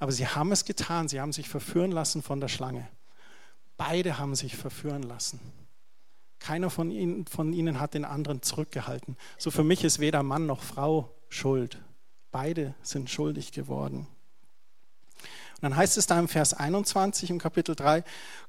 Aber 0.00 0.12
sie 0.12 0.26
haben 0.26 0.50
es 0.50 0.64
getan, 0.64 1.08
sie 1.08 1.20
haben 1.20 1.32
sich 1.32 1.48
verführen 1.48 1.92
lassen 1.92 2.22
von 2.22 2.40
der 2.40 2.48
Schlange. 2.48 2.88
Beide 3.76 4.18
haben 4.18 4.34
sich 4.34 4.56
verführen 4.56 5.02
lassen. 5.02 5.38
Keiner 6.38 6.70
von 6.70 6.90
ihnen, 6.90 7.26
von 7.26 7.52
ihnen 7.52 7.78
hat 7.78 7.92
den 7.92 8.06
anderen 8.06 8.42
zurückgehalten. 8.42 9.16
So 9.38 9.50
für 9.50 9.62
mich 9.62 9.84
ist 9.84 9.98
weder 9.98 10.22
Mann 10.22 10.46
noch 10.46 10.62
Frau 10.62 11.14
schuld. 11.28 11.78
Beide 12.30 12.74
sind 12.82 13.10
schuldig 13.10 13.52
geworden. 13.52 14.06
Und 15.56 15.62
dann 15.62 15.76
heißt 15.76 15.98
es 15.98 16.06
da 16.06 16.18
im 16.18 16.28
Vers 16.28 16.54
21 16.54 17.28
im 17.28 17.38
Kapitel 17.38 17.76
3, 17.76 18.02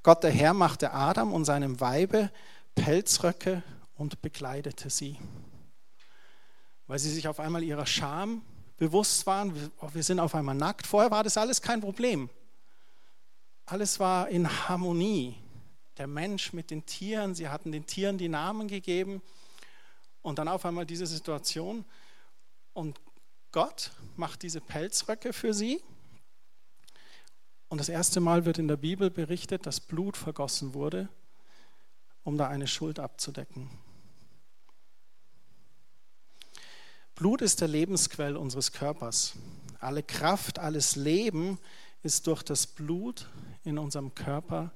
Gott 0.03 0.23
der 0.23 0.31
Herr 0.31 0.53
machte 0.53 0.93
Adam 0.93 1.33
und 1.33 1.43
seinem 1.43 1.81
Weibe 1.81 2.31
Pelzröcke 2.75 3.61
und 3.95 4.21
bekleidete 4.21 4.89
sie. 4.89 5.17
Weil 6.87 6.99
sie 6.99 7.11
sich 7.11 7.27
auf 7.27 7.41
einmal 7.41 7.63
ihrer 7.63 7.85
Scham 7.85 8.41
bewusst 8.81 9.27
waren, 9.27 9.71
oh, 9.79 9.89
wir 9.93 10.01
sind 10.01 10.19
auf 10.19 10.33
einmal 10.33 10.55
nackt. 10.55 10.87
Vorher 10.87 11.11
war 11.11 11.23
das 11.23 11.37
alles 11.37 11.61
kein 11.61 11.81
Problem. 11.81 12.31
Alles 13.67 13.99
war 13.99 14.27
in 14.29 14.49
Harmonie. 14.67 15.35
Der 15.99 16.07
Mensch 16.07 16.51
mit 16.51 16.71
den 16.71 16.83
Tieren, 16.87 17.35
sie 17.35 17.47
hatten 17.47 17.71
den 17.71 17.85
Tieren 17.85 18.17
die 18.17 18.27
Namen 18.27 18.67
gegeben. 18.67 19.21
Und 20.23 20.39
dann 20.39 20.47
auf 20.47 20.65
einmal 20.65 20.87
diese 20.87 21.05
Situation. 21.05 21.85
Und 22.73 22.99
Gott 23.51 23.91
macht 24.15 24.41
diese 24.41 24.61
Pelzröcke 24.61 25.31
für 25.31 25.53
sie. 25.53 25.83
Und 27.67 27.77
das 27.77 27.87
erste 27.87 28.19
Mal 28.19 28.45
wird 28.45 28.57
in 28.57 28.67
der 28.67 28.77
Bibel 28.77 29.11
berichtet, 29.11 29.67
dass 29.67 29.79
Blut 29.79 30.17
vergossen 30.17 30.73
wurde, 30.73 31.07
um 32.23 32.35
da 32.35 32.47
eine 32.47 32.65
Schuld 32.65 32.97
abzudecken. 32.97 33.69
Blut 37.15 37.41
ist 37.41 37.61
der 37.61 37.67
Lebensquell 37.67 38.35
unseres 38.35 38.71
Körpers. 38.71 39.33
Alle 39.79 40.03
Kraft, 40.03 40.59
alles 40.59 40.95
Leben 40.95 41.59
ist 42.03 42.27
durch 42.27 42.43
das 42.43 42.67
Blut 42.67 43.29
in 43.63 43.77
unserem 43.77 44.15
Körper 44.15 44.71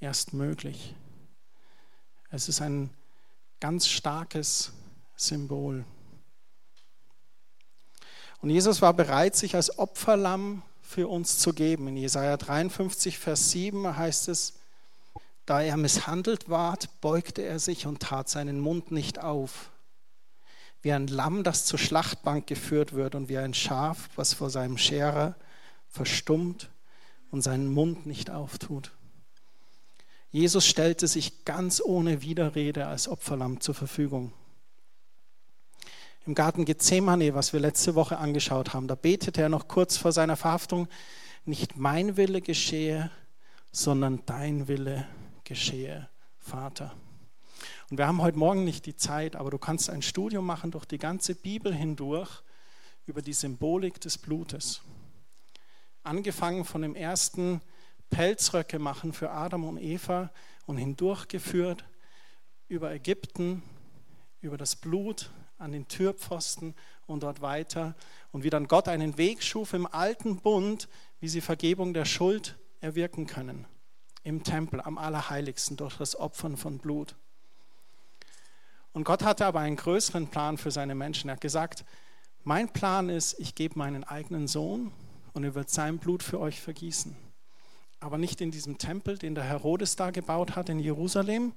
erst 0.00 0.32
möglich. 0.32 0.94
Es 2.30 2.48
ist 2.48 2.60
ein 2.60 2.90
ganz 3.60 3.86
starkes 3.86 4.72
Symbol. 5.16 5.84
Und 8.40 8.50
Jesus 8.50 8.82
war 8.82 8.92
bereit, 8.94 9.34
sich 9.36 9.54
als 9.54 9.78
Opferlamm 9.78 10.62
für 10.82 11.08
uns 11.08 11.38
zu 11.38 11.52
geben. 11.52 11.88
In 11.88 11.96
Jesaja 11.96 12.36
53, 12.36 13.18
Vers 13.18 13.50
7 13.50 13.96
heißt 13.96 14.28
es, 14.28 14.54
da 15.46 15.62
er 15.62 15.76
misshandelt 15.76 16.48
ward, 16.48 17.00
beugte 17.00 17.42
er 17.42 17.58
sich 17.58 17.86
und 17.86 18.00
tat 18.00 18.28
seinen 18.28 18.60
Mund 18.60 18.90
nicht 18.90 19.20
auf. 19.20 19.70
Wie 20.82 20.92
ein 20.92 21.06
Lamm, 21.06 21.42
das 21.42 21.64
zur 21.64 21.78
Schlachtbank 21.78 22.46
geführt 22.46 22.92
wird 22.92 23.14
und 23.14 23.28
wie 23.28 23.38
ein 23.38 23.54
Schaf, 23.54 24.08
was 24.16 24.34
vor 24.34 24.50
seinem 24.50 24.78
Scherer 24.78 25.34
verstummt 25.88 26.70
und 27.30 27.42
seinen 27.42 27.72
Mund 27.72 28.06
nicht 28.06 28.30
auftut. 28.30 28.92
Jesus 30.30 30.66
stellte 30.66 31.06
sich 31.06 31.44
ganz 31.44 31.80
ohne 31.84 32.22
Widerrede 32.22 32.86
als 32.86 33.08
Opferlamm 33.08 33.60
zur 33.60 33.74
Verfügung. 33.74 34.32
Im 36.26 36.34
Garten 36.34 36.64
Gethsemane, 36.64 37.34
was 37.34 37.52
wir 37.52 37.60
letzte 37.60 37.94
Woche 37.94 38.18
angeschaut 38.18 38.74
haben, 38.74 38.88
da 38.88 38.96
betete 38.96 39.42
er 39.42 39.48
noch 39.48 39.68
kurz 39.68 39.96
vor 39.96 40.12
seiner 40.12 40.36
Verhaftung, 40.36 40.88
nicht 41.44 41.76
mein 41.76 42.16
Wille 42.16 42.42
geschehe, 42.42 43.10
sondern 43.70 44.22
dein 44.26 44.66
Wille 44.66 45.06
geschehe, 45.44 46.08
Vater. 46.38 46.92
Und 47.90 47.98
wir 47.98 48.06
haben 48.06 48.22
heute 48.22 48.38
Morgen 48.38 48.64
nicht 48.64 48.86
die 48.86 48.96
Zeit, 48.96 49.36
aber 49.36 49.50
du 49.50 49.58
kannst 49.58 49.90
ein 49.90 50.02
Studium 50.02 50.46
machen 50.46 50.70
durch 50.70 50.84
die 50.84 50.98
ganze 50.98 51.34
Bibel 51.34 51.74
hindurch 51.74 52.42
über 53.06 53.22
die 53.22 53.32
Symbolik 53.32 54.00
des 54.00 54.18
Blutes. 54.18 54.82
Angefangen 56.02 56.64
von 56.64 56.82
dem 56.82 56.94
ersten 56.94 57.60
Pelzröcke 58.10 58.78
machen 58.78 59.12
für 59.12 59.30
Adam 59.30 59.64
und 59.64 59.78
Eva 59.78 60.30
und 60.66 60.76
hindurchgeführt 60.76 61.84
über 62.68 62.92
Ägypten, 62.92 63.62
über 64.40 64.56
das 64.56 64.76
Blut 64.76 65.30
an 65.58 65.72
den 65.72 65.88
Türpfosten 65.88 66.74
und 67.06 67.22
dort 67.22 67.40
weiter 67.40 67.94
und 68.32 68.44
wie 68.44 68.50
dann 68.50 68.68
Gott 68.68 68.88
einen 68.88 69.16
Weg 69.16 69.42
schuf 69.42 69.72
im 69.72 69.86
alten 69.86 70.36
Bund, 70.36 70.88
wie 71.20 71.28
sie 71.28 71.40
Vergebung 71.40 71.94
der 71.94 72.04
Schuld 72.04 72.58
erwirken 72.80 73.26
können 73.26 73.66
im 74.22 74.42
Tempel, 74.42 74.80
am 74.80 74.98
Allerheiligsten, 74.98 75.76
durch 75.76 75.98
das 75.98 76.18
Opfern 76.18 76.56
von 76.56 76.78
Blut. 76.78 77.14
Und 78.96 79.04
Gott 79.04 79.22
hatte 79.22 79.44
aber 79.44 79.60
einen 79.60 79.76
größeren 79.76 80.28
Plan 80.28 80.56
für 80.56 80.70
seine 80.70 80.94
Menschen. 80.94 81.28
Er 81.28 81.34
hat 81.34 81.42
gesagt, 81.42 81.84
mein 82.44 82.72
Plan 82.72 83.10
ist, 83.10 83.38
ich 83.38 83.54
gebe 83.54 83.78
meinen 83.78 84.04
eigenen 84.04 84.48
Sohn 84.48 84.90
und 85.34 85.44
er 85.44 85.54
wird 85.54 85.68
sein 85.68 85.98
Blut 85.98 86.22
für 86.22 86.40
euch 86.40 86.62
vergießen. 86.62 87.14
Aber 88.00 88.16
nicht 88.16 88.40
in 88.40 88.50
diesem 88.50 88.78
Tempel, 88.78 89.18
den 89.18 89.34
der 89.34 89.44
Herodes 89.44 89.96
da 89.96 90.12
gebaut 90.12 90.56
hat 90.56 90.70
in 90.70 90.78
Jerusalem. 90.78 91.52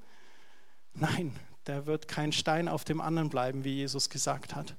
Nein, 0.93 1.33
der 1.65 1.85
wird 1.85 2.09
kein 2.09 2.33
Stein 2.33 2.67
auf 2.67 2.83
dem 2.83 2.99
anderen 2.99 3.29
bleiben, 3.29 3.63
wie 3.63 3.75
Jesus 3.75 4.09
gesagt 4.09 4.53
hat, 4.53 4.75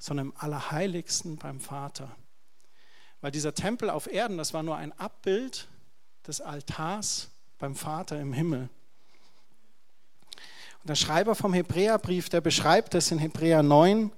sondern 0.00 0.28
im 0.28 0.36
Allerheiligsten 0.38 1.36
beim 1.36 1.60
Vater. 1.60 2.16
Weil 3.20 3.30
dieser 3.30 3.52
Tempel 3.52 3.90
auf 3.90 4.10
Erden, 4.10 4.38
das 4.38 4.54
war 4.54 4.62
nur 4.62 4.78
ein 4.78 4.98
Abbild 4.98 5.68
des 6.26 6.40
Altars 6.40 7.30
beim 7.58 7.74
Vater 7.74 8.18
im 8.18 8.32
Himmel. 8.32 8.70
Der 10.86 10.96
Schreiber 10.96 11.34
vom 11.34 11.54
Hebräerbrief, 11.54 12.28
der 12.28 12.42
beschreibt 12.42 12.94
es 12.94 13.10
in 13.10 13.18
Hebräer 13.18 13.62
9, 13.62 14.12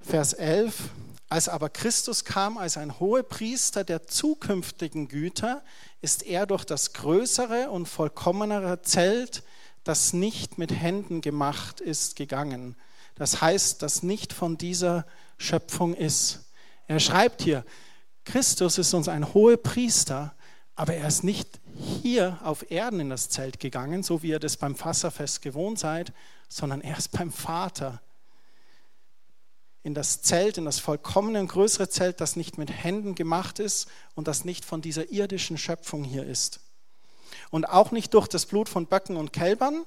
Vers 0.00 0.34
11. 0.34 0.90
Als 1.30 1.48
aber 1.48 1.70
Christus 1.70 2.26
kam 2.26 2.58
als 2.58 2.76
ein 2.76 3.00
Hohepriester 3.00 3.82
der 3.82 4.06
zukünftigen 4.06 5.08
Güter, 5.08 5.64
ist 6.02 6.24
er 6.24 6.44
durch 6.44 6.66
das 6.66 6.92
größere 6.92 7.70
und 7.70 7.86
vollkommenere 7.88 8.82
Zelt, 8.82 9.44
das 9.82 10.12
nicht 10.12 10.58
mit 10.58 10.72
Händen 10.72 11.22
gemacht 11.22 11.80
ist, 11.80 12.16
gegangen. 12.16 12.76
Das 13.14 13.40
heißt, 13.40 13.80
das 13.80 14.02
nicht 14.02 14.34
von 14.34 14.58
dieser 14.58 15.06
Schöpfung 15.38 15.94
ist. 15.94 16.50
Er 16.86 17.00
schreibt 17.00 17.40
hier, 17.40 17.64
Christus 18.26 18.76
ist 18.76 18.92
uns 18.92 19.08
ein 19.08 19.32
Hohepriester, 19.32 20.34
aber 20.74 20.92
er 20.92 21.08
ist 21.08 21.24
nicht 21.24 21.60
hier 22.02 22.38
auf 22.42 22.70
Erden 22.70 23.00
in 23.00 23.10
das 23.10 23.28
Zelt 23.28 23.60
gegangen, 23.60 24.02
so 24.02 24.22
wie 24.22 24.28
ihr 24.28 24.38
das 24.38 24.56
beim 24.56 24.74
Fasserfest 24.74 25.42
gewohnt 25.42 25.78
seid, 25.78 26.12
sondern 26.48 26.80
er 26.80 26.96
ist 26.96 27.12
beim 27.12 27.30
Vater 27.30 28.00
in 29.82 29.94
das 29.94 30.20
Zelt, 30.20 30.58
in 30.58 30.64
das 30.64 30.80
vollkommene 30.80 31.38
und 31.38 31.46
größere 31.46 31.88
Zelt, 31.88 32.20
das 32.20 32.34
nicht 32.34 32.58
mit 32.58 32.70
Händen 32.70 33.14
gemacht 33.14 33.60
ist 33.60 33.86
und 34.16 34.26
das 34.26 34.44
nicht 34.44 34.64
von 34.64 34.82
dieser 34.82 35.12
irdischen 35.12 35.58
Schöpfung 35.58 36.02
hier 36.02 36.24
ist. 36.24 36.58
Und 37.50 37.68
auch 37.68 37.92
nicht 37.92 38.12
durch 38.14 38.26
das 38.26 38.46
Blut 38.46 38.68
von 38.68 38.86
Böcken 38.86 39.16
und 39.16 39.32
Kälbern, 39.32 39.84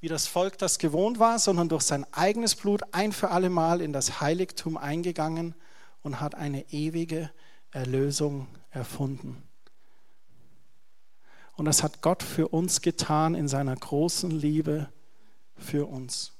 wie 0.00 0.08
das 0.08 0.28
Volk 0.28 0.58
das 0.58 0.78
gewohnt 0.78 1.18
war, 1.18 1.40
sondern 1.40 1.68
durch 1.68 1.82
sein 1.82 2.06
eigenes 2.12 2.54
Blut 2.54 2.82
ein 2.92 3.12
für 3.12 3.30
alle 3.30 3.50
Mal 3.50 3.80
in 3.80 3.92
das 3.92 4.20
Heiligtum 4.20 4.76
eingegangen 4.76 5.56
und 6.02 6.20
hat 6.20 6.36
eine 6.36 6.70
ewige 6.70 7.30
Erlösung 7.72 8.46
erfunden. 8.70 9.47
Und 11.58 11.64
das 11.64 11.82
hat 11.82 12.02
Gott 12.02 12.22
für 12.22 12.46
uns 12.46 12.82
getan 12.82 13.34
in 13.34 13.48
seiner 13.48 13.74
großen 13.74 14.30
Liebe 14.30 14.88
für 15.56 15.86
uns. 15.86 16.30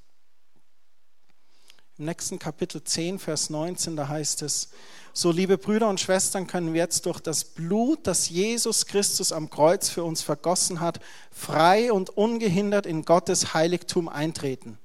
Im 1.99 2.05
nächsten 2.05 2.39
Kapitel 2.39 2.85
10, 2.85 3.19
Vers 3.19 3.51
19, 3.51 3.97
da 3.97 4.07
heißt 4.07 4.43
es, 4.43 4.69
so 5.13 5.33
liebe 5.33 5.59
Brüder 5.59 5.89
und 5.89 5.99
Schwestern 5.99 6.47
können 6.47 6.73
wir 6.73 6.83
jetzt 6.83 7.05
durch 7.05 7.19
das 7.19 7.43
Blut, 7.43 8.07
das 8.07 8.29
Jesus 8.29 8.87
Christus 8.87 9.33
am 9.33 9.51
Kreuz 9.51 9.89
für 9.89 10.05
uns 10.05 10.23
vergossen 10.23 10.79
hat, 10.79 11.01
frei 11.33 11.93
und 11.93 12.11
ungehindert 12.11 12.87
in 12.87 13.05
Gottes 13.05 13.55
Heiligtum 13.55 14.09
eintreten. 14.09 14.79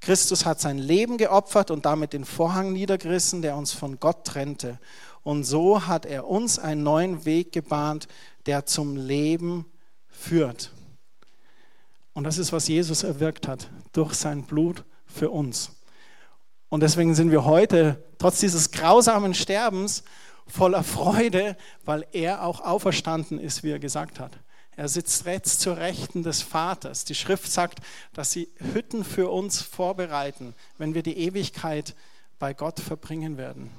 Christus 0.00 0.46
hat 0.46 0.58
sein 0.58 0.78
Leben 0.78 1.18
geopfert 1.18 1.70
und 1.70 1.84
damit 1.84 2.14
den 2.14 2.24
Vorhang 2.24 2.72
niedergerissen, 2.72 3.42
der 3.42 3.56
uns 3.56 3.74
von 3.74 4.00
Gott 4.00 4.24
trennte. 4.24 4.78
Und 5.22 5.44
so 5.44 5.86
hat 5.86 6.06
er 6.06 6.28
uns 6.28 6.58
einen 6.58 6.82
neuen 6.82 7.26
Weg 7.26 7.52
gebahnt, 7.52 8.08
der 8.46 8.66
zum 8.66 8.96
Leben 8.96 9.66
führt. 10.08 10.72
Und 12.12 12.24
das 12.24 12.38
ist, 12.38 12.52
was 12.52 12.68
Jesus 12.68 13.02
erwirkt 13.02 13.46
hat 13.46 13.68
durch 13.92 14.14
sein 14.14 14.44
Blut 14.44 14.84
für 15.04 15.30
uns. 15.30 15.72
Und 16.68 16.80
deswegen 16.80 17.14
sind 17.14 17.30
wir 17.30 17.44
heute, 17.44 18.02
trotz 18.18 18.40
dieses 18.40 18.70
grausamen 18.70 19.34
Sterbens, 19.34 20.02
voller 20.46 20.84
Freude, 20.84 21.56
weil 21.84 22.06
er 22.12 22.44
auch 22.44 22.60
auferstanden 22.60 23.38
ist, 23.38 23.62
wie 23.62 23.70
er 23.70 23.78
gesagt 23.78 24.20
hat. 24.20 24.32
Er 24.76 24.88
sitzt 24.88 25.24
jetzt 25.24 25.60
zur 25.60 25.78
Rechten 25.78 26.22
des 26.22 26.42
Vaters. 26.42 27.04
Die 27.04 27.14
Schrift 27.14 27.50
sagt, 27.50 27.80
dass 28.12 28.30
sie 28.30 28.48
Hütten 28.74 29.04
für 29.04 29.30
uns 29.30 29.62
vorbereiten, 29.62 30.54
wenn 30.76 30.94
wir 30.94 31.02
die 31.02 31.16
Ewigkeit 31.16 31.94
bei 32.38 32.52
Gott 32.52 32.80
verbringen 32.80 33.38
werden. 33.38 33.70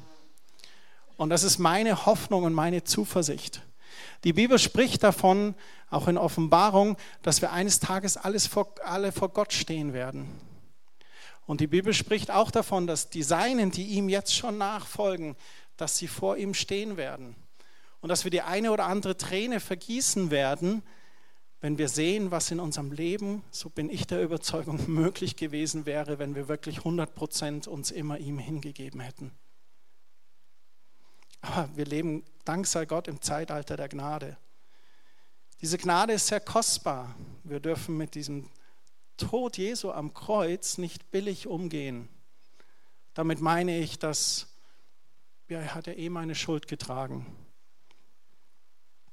Und 1.15 1.29
das 1.29 1.43
ist 1.43 1.59
meine 1.59 2.05
Hoffnung 2.05 2.43
und 2.43 2.53
meine 2.53 2.83
Zuversicht. 2.83 3.61
Die 4.23 4.33
Bibel 4.33 4.59
spricht 4.59 5.03
davon, 5.03 5.55
auch 5.89 6.07
in 6.07 6.17
Offenbarung, 6.17 6.97
dass 7.21 7.41
wir 7.41 7.51
eines 7.51 7.79
Tages 7.79 8.17
alles 8.17 8.47
vor, 8.47 8.73
alle 8.83 9.11
vor 9.11 9.29
Gott 9.29 9.53
stehen 9.53 9.93
werden. 9.93 10.27
Und 11.45 11.61
die 11.61 11.67
Bibel 11.67 11.93
spricht 11.93 12.29
auch 12.29 12.51
davon, 12.51 12.87
dass 12.87 13.09
die 13.09 13.23
Seinen, 13.23 13.71
die 13.71 13.85
ihm 13.85 14.09
jetzt 14.09 14.35
schon 14.35 14.57
nachfolgen, 14.57 15.35
dass 15.77 15.97
sie 15.97 16.07
vor 16.07 16.37
ihm 16.37 16.53
stehen 16.53 16.97
werden. 16.97 17.35
Und 18.01 18.09
dass 18.09 18.25
wir 18.25 18.31
die 18.31 18.41
eine 18.41 18.71
oder 18.71 18.85
andere 18.85 19.15
Träne 19.15 19.59
vergießen 19.59 20.29
werden, 20.29 20.83
wenn 21.61 21.77
wir 21.77 21.89
sehen, 21.89 22.31
was 22.31 22.51
in 22.51 22.59
unserem 22.59 22.91
Leben, 22.91 23.43
so 23.49 23.69
bin 23.69 23.89
ich 23.89 24.05
der 24.05 24.21
Überzeugung, 24.21 24.79
möglich 24.91 25.35
gewesen 25.35 25.85
wäre, 25.85 26.19
wenn 26.19 26.35
wir 26.35 26.47
wirklich 26.47 26.79
100 26.79 27.15
Prozent 27.15 27.67
uns 27.67 27.91
immer 27.91 28.17
ihm 28.17 28.39
hingegeben 28.39 28.99
hätten. 28.99 29.31
Aber 31.41 31.69
wir 31.75 31.85
leben, 31.85 32.23
dank 32.47 32.67
sei 32.67 32.85
Gott, 32.85 33.07
im 33.07 33.21
Zeitalter 33.21 33.77
der 33.77 33.89
Gnade. 33.89 34.37
Diese 35.61 35.77
Gnade 35.77 36.13
ist 36.13 36.27
sehr 36.27 36.39
kostbar. 36.39 37.15
Wir 37.43 37.59
dürfen 37.59 37.97
mit 37.97 38.15
diesem 38.15 38.49
Tod 39.17 39.57
Jesu 39.57 39.91
am 39.91 40.13
Kreuz 40.13 40.77
nicht 40.77 41.09
billig 41.11 41.47
umgehen. 41.47 42.07
Damit 43.13 43.41
meine 43.41 43.79
ich, 43.79 43.97
dass 43.97 44.47
ja, 45.49 45.59
er 45.59 45.75
hat 45.75 45.87
ja 45.87 45.93
eh 45.93 46.09
meine 46.09 46.35
Schuld 46.35 46.67
getragen. 46.67 47.25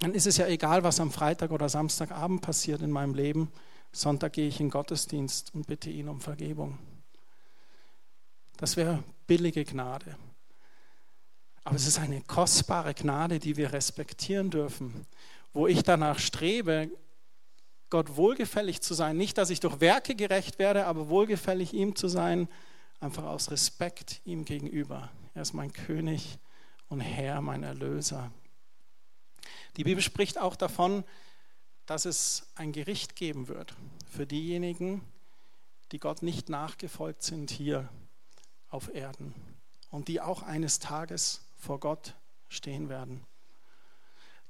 Dann 0.00 0.14
ist 0.14 0.26
es 0.26 0.36
ja 0.36 0.46
egal, 0.46 0.84
was 0.84 1.00
am 1.00 1.10
Freitag 1.10 1.50
oder 1.50 1.68
Samstagabend 1.68 2.42
passiert 2.42 2.82
in 2.82 2.90
meinem 2.90 3.14
Leben. 3.14 3.50
Sonntag 3.92 4.34
gehe 4.34 4.48
ich 4.48 4.60
in 4.60 4.68
Gottesdienst 4.68 5.54
und 5.54 5.66
bitte 5.66 5.88
ihn 5.88 6.08
um 6.08 6.20
Vergebung. 6.20 6.78
Das 8.58 8.76
wäre 8.76 9.02
billige 9.26 9.64
Gnade. 9.64 10.16
Aber 11.64 11.77
es 11.77 11.87
ist 11.87 11.98
eine 11.98 12.20
kostbare 12.20 12.94
Gnade, 12.94 13.38
die 13.38 13.57
wir 13.57 13.72
respektieren 13.72 14.50
dürfen, 14.50 15.07
wo 15.55 15.66
ich 15.66 15.83
danach 15.83 16.18
strebe, 16.18 16.90
Gott 17.88 18.16
wohlgefällig 18.16 18.83
zu 18.83 18.92
sein. 18.92 19.16
Nicht, 19.16 19.38
dass 19.38 19.50
ich 19.50 19.61
durch 19.61 19.81
Werke 19.81 20.14
gerecht 20.14 20.59
werde, 20.59 20.87
aber 20.87 21.09
wohlgefällig 21.09 21.72
ihm 21.72 21.96
zu 21.96 22.09
sein, 22.09 22.48
einfach 23.00 23.24
aus 23.24 23.50
Respekt 23.50 24.20
ihm 24.24 24.44
gegenüber. 24.44 25.11
Er 25.33 25.42
ist 25.42 25.55
mein 25.55 25.72
König 25.72 26.38
und 26.88 27.00
Herr, 27.00 27.40
mein 27.40 27.62
Erlöser. 27.62 28.31
Die 29.77 29.85
Bibel 29.85 30.03
spricht 30.03 30.38
auch 30.38 30.57
davon, 30.57 31.05
dass 31.87 32.05
es 32.05 32.46
ein 32.55 32.72
Gericht 32.72 33.16
geben 33.16 33.48
wird 33.48 33.74
für 34.11 34.27
diejenigen, 34.27 35.03
die 35.92 35.98
Gott 35.98 36.22
nicht 36.22 36.48
nachgefolgt 36.48 37.22
sind 37.22 37.50
hier 37.50 37.88
auf 38.68 38.94
Erden 38.94 39.35
und 39.90 40.09
die 40.09 40.20
auch 40.20 40.42
eines 40.42 40.79
Tages 40.79 41.42
vor 41.56 41.80
Gott 41.80 42.14
stehen 42.48 42.88
werden. 42.88 43.24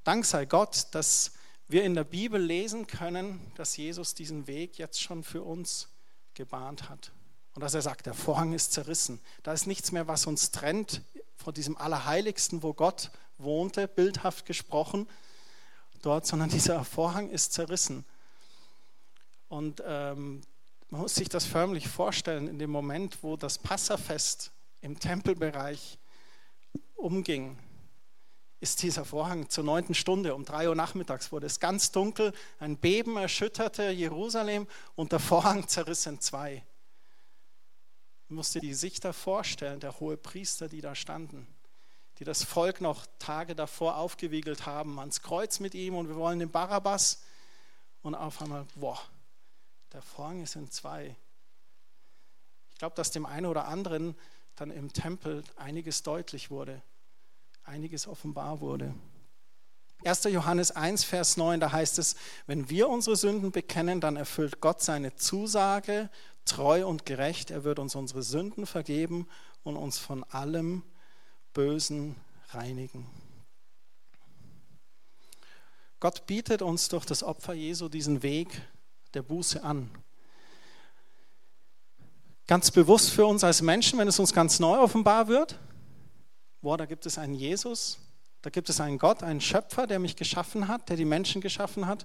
Dank 0.04 0.24
sei 0.24 0.44
Gott, 0.44 0.88
dass 0.92 1.32
wir 1.66 1.84
in 1.84 1.94
der 1.94 2.04
Bibel 2.04 2.40
lesen 2.40 2.86
können, 2.86 3.52
dass 3.54 3.76
Jesus 3.76 4.14
diesen 4.14 4.46
Weg 4.46 4.78
jetzt 4.78 5.00
schon 5.00 5.24
für 5.24 5.42
uns 5.42 5.88
gebahnt 6.34 6.88
hat. 6.88 7.12
Und 7.54 7.62
dass 7.62 7.74
er 7.74 7.82
sagt, 7.82 8.06
der 8.06 8.14
Vorhang 8.14 8.52
ist 8.52 8.72
zerrissen. 8.72 9.20
Da 9.42 9.52
ist 9.52 9.66
nichts 9.66 9.92
mehr, 9.92 10.06
was 10.06 10.26
uns 10.26 10.50
trennt 10.50 11.02
von 11.36 11.54
diesem 11.54 11.76
Allerheiligsten, 11.76 12.62
wo 12.62 12.74
Gott 12.74 13.10
wohnte, 13.38 13.88
bildhaft 13.88 14.44
gesprochen, 14.44 15.08
dort, 16.02 16.26
sondern 16.26 16.50
dieser 16.50 16.84
Vorhang 16.84 17.30
ist 17.30 17.52
zerrissen. 17.52 18.04
Und 19.48 19.82
ähm, 19.86 20.42
man 20.90 21.02
muss 21.02 21.14
sich 21.14 21.28
das 21.28 21.44
förmlich 21.44 21.88
vorstellen, 21.88 22.48
in 22.48 22.58
dem 22.58 22.70
Moment, 22.70 23.22
wo 23.22 23.36
das 23.36 23.58
Passafest 23.58 24.52
im 24.80 24.98
Tempelbereich 24.98 25.98
umging, 26.94 27.59
ist 28.61 28.83
dieser 28.83 29.04
Vorhang 29.04 29.50
zur 29.50 29.62
neunten 29.62 29.94
Stunde, 29.94 30.35
um 30.35 30.44
drei 30.44 30.68
Uhr 30.68 30.74
nachmittags 30.74 31.33
wurde 31.33 31.46
es 31.46 31.61
ganz 31.61 31.92
dunkel, 31.92 32.33
ein 32.59 32.78
Beben 32.78 33.16
erschütterte 33.16 33.90
Jerusalem 33.90 34.66
und 34.94 35.12
der 35.12 35.18
Vorhang 35.18 35.68
zerriss 35.68 36.07
in 36.07 36.20
zwei. 36.20 36.64
Man 38.28 38.37
musste 38.37 38.61
die 38.61 38.72
Sichter 38.72 39.12
vorstellen, 39.12 39.80
der 39.80 40.00
hohe 40.00 40.16
Priester, 40.16 40.68
die 40.68 40.80
da 40.80 40.94
standen, 40.94 41.46
die 42.18 42.24
das 42.24 42.42
Volk 42.42 42.80
noch 42.80 43.07
Tage 43.18 43.54
davor 43.54 43.98
aufgewiegelt 43.98 44.64
haben, 44.64 44.98
ans 44.98 45.20
Kreuz 45.20 45.61
mit 45.61 45.74
ihm 45.74 45.94
und 45.94 46.09
wir 46.09 46.16
wollen 46.16 46.38
den 46.38 46.50
Barabbas. 46.50 47.22
Und 48.00 48.14
auf 48.14 48.40
einmal, 48.40 48.66
boah, 48.76 49.00
der 49.92 50.00
Vorhang 50.00 50.42
ist 50.42 50.57
in 50.57 50.70
zwei. 50.70 51.14
Ich 52.70 52.78
glaube, 52.78 52.96
dass 52.96 53.11
dem 53.11 53.26
einen 53.26 53.46
oder 53.46 53.66
anderen 53.66 54.16
dann 54.56 54.70
im 54.70 54.92
Tempel 54.92 55.42
einiges 55.56 56.02
deutlich 56.02 56.50
wurde, 56.50 56.82
einiges 57.64 58.06
offenbar 58.06 58.60
wurde. 58.60 58.94
1. 60.04 60.24
Johannes 60.24 60.70
1, 60.70 61.04
Vers 61.04 61.36
9, 61.36 61.60
da 61.60 61.72
heißt 61.72 61.98
es, 61.98 62.14
wenn 62.46 62.68
wir 62.68 62.88
unsere 62.88 63.16
Sünden 63.16 63.52
bekennen, 63.52 64.00
dann 64.00 64.16
erfüllt 64.16 64.60
Gott 64.60 64.82
seine 64.82 65.16
Zusage, 65.16 66.10
treu 66.44 66.86
und 66.86 67.06
gerecht. 67.06 67.50
Er 67.50 67.64
wird 67.64 67.78
uns 67.78 67.94
unsere 67.94 68.22
Sünden 68.22 68.66
vergeben 68.66 69.26
und 69.62 69.76
uns 69.76 69.98
von 69.98 70.24
allem 70.24 70.82
Bösen 71.54 72.16
reinigen. 72.50 73.06
Gott 76.00 76.26
bietet 76.26 76.60
uns 76.60 76.88
durch 76.90 77.06
das 77.06 77.22
Opfer 77.22 77.54
Jesu 77.54 77.88
diesen 77.88 78.22
Weg 78.22 78.60
der 79.14 79.22
Buße 79.22 79.64
an. 79.64 79.90
Ganz 82.46 82.70
bewusst 82.70 83.11
für 83.11 83.24
uns 83.24 83.42
als 83.42 83.62
Menschen, 83.62 83.98
wenn 83.98 84.09
es 84.09 84.18
uns 84.18 84.35
ganz 84.35 84.61
neu 84.61 84.78
offenbar 84.78 85.28
wird, 85.28 85.59
boah, 86.61 86.76
da 86.76 86.85
gibt 86.85 87.07
es 87.07 87.16
einen 87.16 87.35
Jesus, 87.35 87.98
da 88.42 88.50
gibt 88.50 88.68
es 88.68 88.80
einen 88.80 88.98
Gott, 88.98 89.22
einen 89.22 89.40
Schöpfer, 89.40 89.87
der 89.87 89.98
mich 89.98 90.16
geschaffen 90.16 90.68
hat, 90.68 90.90
der 90.90 90.96
die 90.96 91.07
Menschen 91.07 91.40
geschaffen 91.40 91.87
hat 91.87 92.04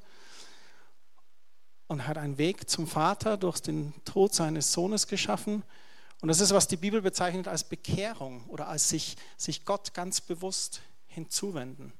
und 1.87 2.07
hat 2.07 2.17
einen 2.17 2.37
Weg 2.37 2.69
zum 2.69 2.87
Vater 2.87 3.35
durch 3.35 3.59
den 3.59 3.93
Tod 4.05 4.33
seines 4.33 4.71
Sohnes 4.71 5.07
geschaffen. 5.07 5.63
Und 6.21 6.29
das 6.29 6.39
ist, 6.39 6.53
was 6.53 6.69
die 6.69 6.77
Bibel 6.77 7.01
bezeichnet 7.01 7.49
als 7.49 7.65
Bekehrung 7.65 8.45
oder 8.47 8.69
als 8.69 8.87
sich, 8.87 9.17
sich 9.35 9.65
Gott 9.65 9.93
ganz 9.93 10.21
bewusst 10.21 10.81
hinzuwenden. 11.07 11.91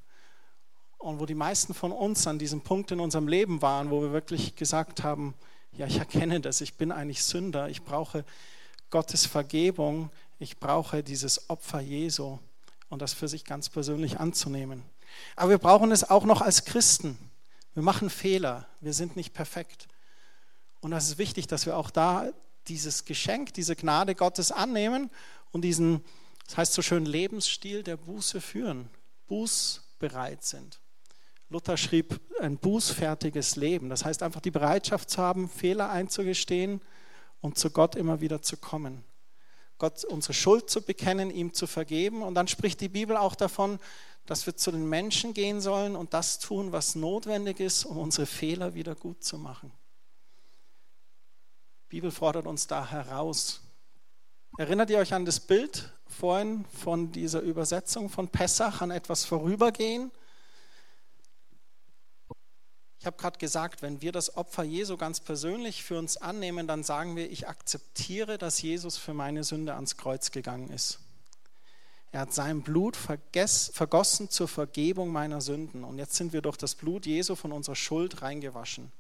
Und 0.97 1.19
wo 1.19 1.25
die 1.25 1.35
meisten 1.35 1.73
von 1.73 1.91
uns 1.91 2.27
an 2.27 2.39
diesem 2.39 2.61
Punkt 2.61 2.91
in 2.91 3.01
unserem 3.01 3.27
Leben 3.27 3.61
waren, 3.61 3.89
wo 3.89 4.01
wir 4.01 4.13
wirklich 4.13 4.55
gesagt 4.55 5.03
haben, 5.03 5.33
ja, 5.71 5.85
ich 5.87 5.97
erkenne 5.97 6.41
das, 6.41 6.61
ich 6.61 6.75
bin 6.75 6.91
eigentlich 6.91 7.23
Sünder, 7.23 7.69
ich 7.69 7.83
brauche 7.83 8.25
Gottes 8.89 9.25
Vergebung, 9.25 10.09
ich 10.39 10.57
brauche 10.59 11.03
dieses 11.03 11.49
Opfer 11.49 11.79
Jesu 11.79 12.39
und 12.89 13.01
das 13.01 13.13
für 13.13 13.27
sich 13.27 13.45
ganz 13.45 13.69
persönlich 13.69 14.19
anzunehmen. 14.19 14.83
Aber 15.35 15.51
wir 15.51 15.57
brauchen 15.57 15.91
es 15.91 16.09
auch 16.09 16.25
noch 16.25 16.41
als 16.41 16.65
Christen. 16.65 17.17
Wir 17.73 17.83
machen 17.83 18.09
Fehler, 18.09 18.67
wir 18.81 18.93
sind 18.93 19.15
nicht 19.15 19.33
perfekt. 19.33 19.87
Und 20.81 20.91
das 20.91 21.07
ist 21.07 21.17
wichtig, 21.17 21.47
dass 21.47 21.65
wir 21.65 21.77
auch 21.77 21.91
da 21.91 22.29
dieses 22.67 23.05
Geschenk, 23.05 23.53
diese 23.53 23.75
Gnade 23.75 24.15
Gottes 24.15 24.51
annehmen 24.51 25.09
und 25.51 25.61
diesen, 25.61 26.03
das 26.45 26.57
heißt 26.57 26.73
so 26.73 26.81
schön, 26.81 27.05
Lebensstil 27.05 27.83
der 27.83 27.97
Buße 27.97 28.41
führen, 28.41 28.89
bußbereit 29.27 30.43
sind. 30.43 30.79
Luther 31.49 31.77
schrieb 31.77 32.21
ein 32.39 32.57
bußfertiges 32.57 33.55
Leben. 33.55 33.89
Das 33.89 34.05
heißt 34.05 34.21
einfach 34.21 34.41
die 34.41 34.51
Bereitschaft 34.51 35.09
zu 35.09 35.21
haben, 35.21 35.49
Fehler 35.49 35.89
einzugestehen 35.89 36.81
und 37.41 37.57
zu 37.57 37.71
Gott 37.71 37.95
immer 37.95 38.21
wieder 38.21 38.41
zu 38.41 38.57
kommen. 38.57 39.03
Gott 39.79 40.03
unsere 40.03 40.33
Schuld 40.33 40.69
zu 40.69 40.81
bekennen, 40.81 41.31
ihm 41.31 41.53
zu 41.53 41.65
vergeben. 41.65 42.21
Und 42.21 42.35
dann 42.35 42.47
spricht 42.47 42.81
die 42.81 42.89
Bibel 42.89 43.17
auch 43.17 43.33
davon, 43.33 43.79
dass 44.25 44.45
wir 44.45 44.55
zu 44.55 44.71
den 44.71 44.87
Menschen 44.87 45.33
gehen 45.33 45.59
sollen 45.59 45.95
und 45.95 46.13
das 46.13 46.37
tun, 46.37 46.71
was 46.71 46.93
notwendig 46.93 47.59
ist, 47.59 47.85
um 47.85 47.97
unsere 47.97 48.27
Fehler 48.27 48.75
wieder 48.75 48.93
gut 48.93 49.23
zu 49.23 49.39
machen. 49.39 49.71
Die 51.85 51.95
Bibel 51.95 52.11
fordert 52.11 52.45
uns 52.45 52.67
da 52.67 52.91
heraus. 52.91 53.61
Erinnert 54.57 54.91
ihr 54.91 54.99
euch 54.99 55.13
an 55.13 55.25
das 55.25 55.39
Bild 55.39 55.91
vorhin 56.05 56.65
von 56.65 57.11
dieser 57.11 57.41
Übersetzung 57.41 58.09
von 58.09 58.27
Pessach, 58.27 58.81
an 58.81 58.91
etwas 58.91 59.25
vorübergehen? 59.25 60.11
Ich 62.99 63.05
habe 63.05 63.15
gerade 63.15 63.39
gesagt, 63.39 63.81
wenn 63.81 64.01
wir 64.01 64.11
das 64.11 64.35
Opfer 64.35 64.63
Jesu 64.63 64.97
ganz 64.97 65.21
persönlich 65.21 65.83
für 65.83 65.97
uns 65.97 66.17
annehmen, 66.17 66.67
dann 66.67 66.83
sagen 66.83 67.15
wir, 67.15 67.31
ich 67.31 67.47
akzeptiere, 67.47 68.37
dass 68.37 68.61
Jesus 68.61 68.97
für 68.97 69.13
meine 69.13 69.45
Sünde 69.45 69.73
ans 69.75 69.95
Kreuz 69.95 70.31
gegangen 70.31 70.69
ist. 70.69 70.99
Er 72.11 72.21
hat 72.21 72.33
sein 72.33 72.61
Blut 72.61 72.97
vergossen 72.97 74.29
zur 74.29 74.47
Vergebung 74.47 75.11
meiner 75.11 75.39
Sünden. 75.39 75.83
Und 75.83 75.97
jetzt 75.97 76.15
sind 76.15 76.33
wir 76.33 76.41
durch 76.41 76.57
das 76.57 76.75
Blut 76.75 77.05
Jesu 77.05 77.35
von 77.35 77.53
unserer 77.53 77.75
Schuld 77.75 78.21
reingewaschen. 78.21 78.91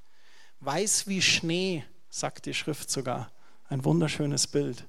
Weiß 0.61 1.07
wie 1.07 1.21
Schnee, 1.21 1.83
sagt 2.09 2.45
die 2.45 2.53
Schrift 2.53 2.89
sogar. 2.89 3.31
Ein 3.67 3.83
wunderschönes 3.83 4.47
Bild. 4.47 4.85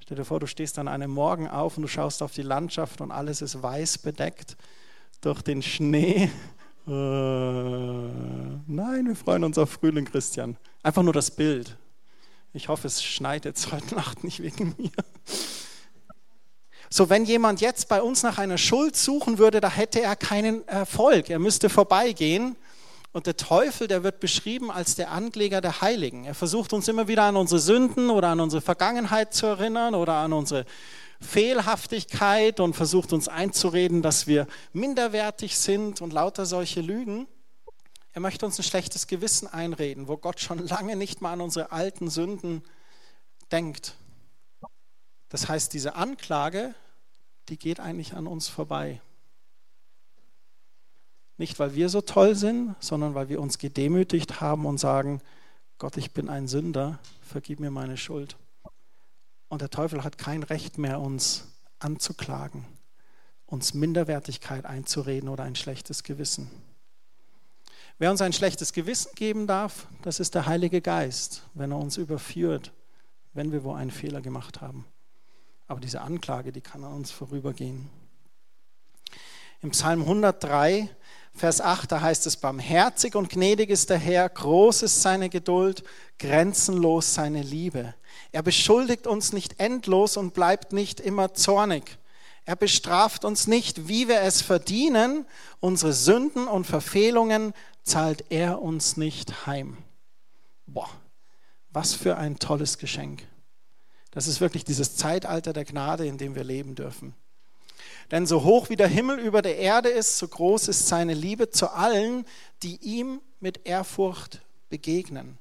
Stell 0.00 0.16
dir 0.16 0.24
vor, 0.24 0.40
du 0.40 0.46
stehst 0.46 0.78
an 0.78 0.88
einem 0.88 1.10
Morgen 1.10 1.48
auf 1.48 1.76
und 1.76 1.82
du 1.82 1.88
schaust 1.88 2.22
auf 2.22 2.32
die 2.32 2.42
Landschaft 2.42 3.00
und 3.00 3.12
alles 3.12 3.42
ist 3.42 3.62
weiß 3.62 3.98
bedeckt 3.98 4.56
durch 5.20 5.40
den 5.40 5.62
Schnee. 5.62 6.30
Äh, 6.86 6.90
nein, 8.66 9.06
wir 9.06 9.16
freuen 9.16 9.44
uns 9.44 9.58
auf 9.58 9.70
Frühling, 9.70 10.04
Christian. 10.04 10.56
Einfach 10.82 11.02
nur 11.02 11.12
das 11.12 11.30
Bild. 11.30 11.76
Ich 12.52 12.68
hoffe, 12.68 12.86
es 12.86 13.02
schneit 13.02 13.44
jetzt 13.44 13.70
heute 13.72 13.94
Nacht 13.94 14.24
nicht 14.24 14.42
wegen 14.42 14.74
mir. 14.78 14.90
So, 16.92 17.08
wenn 17.08 17.24
jemand 17.24 17.60
jetzt 17.60 17.88
bei 17.88 18.02
uns 18.02 18.24
nach 18.24 18.38
einer 18.38 18.58
Schuld 18.58 18.96
suchen 18.96 19.38
würde, 19.38 19.60
da 19.60 19.70
hätte 19.70 20.00
er 20.00 20.16
keinen 20.16 20.66
Erfolg. 20.66 21.30
Er 21.30 21.38
müsste 21.38 21.68
vorbeigehen. 21.68 22.56
Und 23.12 23.26
der 23.26 23.36
Teufel, 23.36 23.88
der 23.88 24.04
wird 24.04 24.20
beschrieben 24.20 24.70
als 24.70 24.94
der 24.94 25.10
Ankläger 25.10 25.60
der 25.60 25.80
Heiligen. 25.80 26.24
Er 26.24 26.34
versucht 26.34 26.72
uns 26.72 26.86
immer 26.88 27.08
wieder 27.08 27.24
an 27.24 27.36
unsere 27.36 27.60
Sünden 27.60 28.10
oder 28.10 28.28
an 28.28 28.40
unsere 28.40 28.60
Vergangenheit 28.60 29.34
zu 29.34 29.46
erinnern 29.46 29.94
oder 29.94 30.14
an 30.14 30.32
unsere 30.32 30.64
Fehlhaftigkeit 31.20 32.60
und 32.60 32.74
versucht 32.74 33.12
uns 33.12 33.28
einzureden, 33.28 34.02
dass 34.02 34.26
wir 34.26 34.46
minderwertig 34.72 35.56
sind 35.56 36.00
und 36.00 36.12
lauter 36.12 36.46
solche 36.46 36.80
Lügen. 36.80 37.28
Er 38.12 38.20
möchte 38.20 38.46
uns 38.46 38.58
ein 38.58 38.64
schlechtes 38.64 39.06
Gewissen 39.06 39.46
einreden, 39.46 40.08
wo 40.08 40.16
Gott 40.16 40.40
schon 40.40 40.58
lange 40.66 40.96
nicht 40.96 41.20
mal 41.20 41.32
an 41.32 41.40
unsere 41.40 41.72
alten 41.72 42.10
Sünden 42.10 42.62
denkt. 43.52 43.96
Das 45.28 45.48
heißt, 45.48 45.72
diese 45.72 45.94
Anklage, 45.94 46.74
die 47.48 47.58
geht 47.58 47.80
eigentlich 47.80 48.14
an 48.14 48.26
uns 48.26 48.48
vorbei. 48.48 49.00
Nicht, 51.36 51.58
weil 51.58 51.74
wir 51.74 51.88
so 51.88 52.00
toll 52.00 52.34
sind, 52.34 52.74
sondern 52.80 53.14
weil 53.14 53.28
wir 53.28 53.40
uns 53.40 53.58
gedemütigt 53.58 54.40
haben 54.40 54.66
und 54.66 54.78
sagen, 54.78 55.22
Gott, 55.78 55.96
ich 55.96 56.12
bin 56.12 56.28
ein 56.28 56.48
Sünder, 56.48 56.98
vergib 57.22 57.60
mir 57.60 57.70
meine 57.70 57.96
Schuld. 57.96 58.36
Und 59.50 59.62
der 59.62 59.68
Teufel 59.68 60.04
hat 60.04 60.16
kein 60.16 60.44
Recht 60.44 60.78
mehr, 60.78 61.00
uns 61.00 61.48
anzuklagen, 61.80 62.64
uns 63.46 63.74
Minderwertigkeit 63.74 64.64
einzureden 64.64 65.28
oder 65.28 65.42
ein 65.42 65.56
schlechtes 65.56 66.04
Gewissen. 66.04 66.48
Wer 67.98 68.12
uns 68.12 68.22
ein 68.22 68.32
schlechtes 68.32 68.72
Gewissen 68.72 69.10
geben 69.16 69.48
darf, 69.48 69.88
das 70.02 70.20
ist 70.20 70.36
der 70.36 70.46
Heilige 70.46 70.80
Geist, 70.80 71.42
wenn 71.54 71.72
er 71.72 71.78
uns 71.78 71.96
überführt, 71.96 72.72
wenn 73.32 73.50
wir 73.50 73.64
wo 73.64 73.72
einen 73.72 73.90
Fehler 73.90 74.20
gemacht 74.20 74.60
haben. 74.60 74.86
Aber 75.66 75.80
diese 75.80 76.00
Anklage, 76.00 76.52
die 76.52 76.60
kann 76.60 76.84
an 76.84 76.92
uns 76.92 77.10
vorübergehen. 77.10 77.90
Im 79.62 79.72
Psalm 79.72 80.02
103, 80.02 80.88
Vers 81.34 81.60
8, 81.60 81.92
da 81.92 82.00
heißt 82.00 82.26
es, 82.26 82.36
barmherzig 82.36 83.14
und 83.14 83.30
gnädig 83.30 83.70
ist 83.70 83.90
der 83.90 83.98
Herr, 83.98 84.28
groß 84.28 84.82
ist 84.82 85.00
seine 85.00 85.30
Geduld, 85.30 85.84
grenzenlos 86.18 87.14
seine 87.14 87.42
Liebe. 87.42 87.94
Er 88.32 88.42
beschuldigt 88.42 89.06
uns 89.06 89.32
nicht 89.32 89.58
endlos 89.58 90.16
und 90.16 90.34
bleibt 90.34 90.72
nicht 90.72 91.00
immer 91.00 91.34
zornig. 91.34 91.98
Er 92.44 92.56
bestraft 92.56 93.24
uns 93.24 93.46
nicht, 93.46 93.88
wie 93.88 94.08
wir 94.08 94.22
es 94.22 94.42
verdienen. 94.42 95.26
Unsere 95.60 95.92
Sünden 95.92 96.48
und 96.48 96.66
Verfehlungen 96.66 97.54
zahlt 97.84 98.24
er 98.30 98.60
uns 98.60 98.96
nicht 98.96 99.46
heim. 99.46 99.76
Boah, 100.66 100.90
was 101.70 101.94
für 101.94 102.16
ein 102.16 102.38
tolles 102.38 102.78
Geschenk. 102.78 103.26
Das 104.10 104.26
ist 104.26 104.40
wirklich 104.40 104.64
dieses 104.64 104.96
Zeitalter 104.96 105.52
der 105.52 105.64
Gnade, 105.64 106.06
in 106.06 106.18
dem 106.18 106.34
wir 106.34 106.44
leben 106.44 106.74
dürfen. 106.74 107.14
Denn 108.10 108.26
so 108.26 108.42
hoch 108.42 108.68
wie 108.70 108.76
der 108.76 108.88
Himmel 108.88 109.18
über 109.18 109.40
der 109.40 109.58
Erde 109.58 109.88
ist, 109.88 110.18
so 110.18 110.26
groß 110.26 110.68
ist 110.68 110.88
seine 110.88 111.14
Liebe 111.14 111.50
zu 111.50 111.70
allen, 111.70 112.24
die 112.62 112.76
ihm 112.76 113.20
mit 113.38 113.66
Ehrfurcht 113.66 114.40
begegnen. 114.68 115.38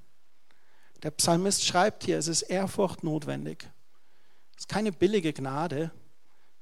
Der 1.02 1.12
Psalmist 1.12 1.66
schreibt 1.66 2.04
hier, 2.04 2.18
es 2.18 2.28
ist 2.28 2.44
Ehrfurcht 2.44 3.04
notwendig. 3.04 3.68
Es 4.56 4.64
ist 4.64 4.70
keine 4.70 4.92
billige 4.92 5.34
Gnade, 5.34 5.92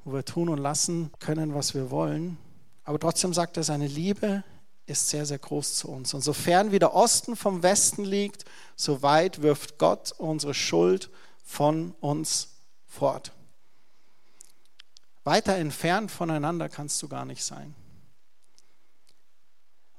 wo 0.04 0.14
wir 0.14 0.24
tun 0.24 0.50
und 0.50 0.60
lassen 0.60 1.12
können, 1.20 1.54
was 1.54 1.74
wir 1.74 1.92
wollen. 1.92 2.38
Aber 2.84 3.00
trotzdem 3.00 3.34
sagt 3.34 3.58
er, 3.58 3.64
seine 3.64 3.88
Liebe 3.88 4.44
ist 4.86 5.10
sehr, 5.10 5.26
sehr 5.26 5.40
groß 5.40 5.76
zu 5.76 5.90
uns. 5.90 6.14
Und 6.14 6.22
sofern 6.22 6.72
wie 6.72 6.80
der 6.80 6.94
Osten 6.94 7.36
vom 7.36 7.64
Westen 7.64 8.06
liegt, 8.06 8.46
so 8.76 9.02
weit 9.02 9.42
wirft 9.42 9.78
Gott 9.78 10.14
unsere 10.18 10.54
Schuld 10.54 11.10
von 11.44 11.94
uns 12.00 12.50
fort. 12.86 13.34
Weiter 15.28 15.58
entfernt 15.58 16.10
voneinander 16.10 16.70
kannst 16.70 17.04
du 17.04 17.10
gar 17.10 17.26
nicht 17.26 17.44
sein. 17.44 17.76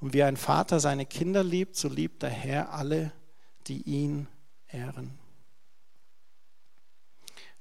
Und 0.01 0.15
wie 0.15 0.23
ein 0.23 0.39
Vater 0.39 0.81
seine 0.81 1.05
Kinder 1.05 1.45
liebt, 1.45 1.77
so 1.77 1.89
liebt 1.89 2.23
der 2.23 2.31
Herr 2.31 2.73
alle, 2.73 3.13
die 3.67 3.83
ihn 3.83 4.27
ehren. 4.69 5.19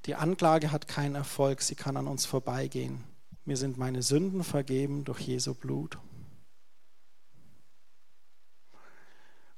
Die 0.06 0.16
Anklage 0.16 0.72
hat 0.72 0.88
keinen 0.88 1.16
Erfolg, 1.16 1.62
sie 1.62 1.76
kann 1.76 1.98
an 1.98 2.08
uns 2.08 2.26
vorbeigehen. 2.26 3.04
Mir 3.44 3.58
sind 3.58 3.78
meine 3.78 4.02
Sünden 4.02 4.46
vergeben 4.46 5.04
durch 5.04 5.20
Jesu 5.20 5.54
Blut. 5.54 5.98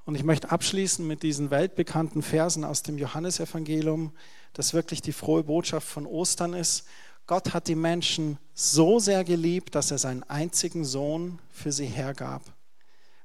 Und 0.06 0.15
ich 0.15 0.24
möchte 0.24 0.50
abschließen 0.50 1.06
mit 1.06 1.22
diesen 1.22 1.52
weltbekannten 1.52 2.24
Versen 2.24 2.63
aus 2.63 2.82
dem 2.82 2.98
Johannesevangelium, 2.98 4.17
das 4.54 4.74
wirklich 4.74 5.04
die 5.04 5.13
frohe 5.13 5.43
Botschaft 5.43 5.88
von 5.88 6.08
Ostern 6.08 6.56
ist. 6.56 6.88
Gott 7.29 7.53
hat 7.53 7.67
die 7.67 7.75
Menschen 7.75 8.39
so 8.55 8.97
sehr 8.97 9.23
geliebt, 9.23 9.75
dass 9.75 9.91
er 9.91 9.99
seinen 9.99 10.23
einzigen 10.23 10.83
Sohn 10.83 11.37
für 11.51 11.71
sie 11.71 11.85
hergab. 11.85 12.41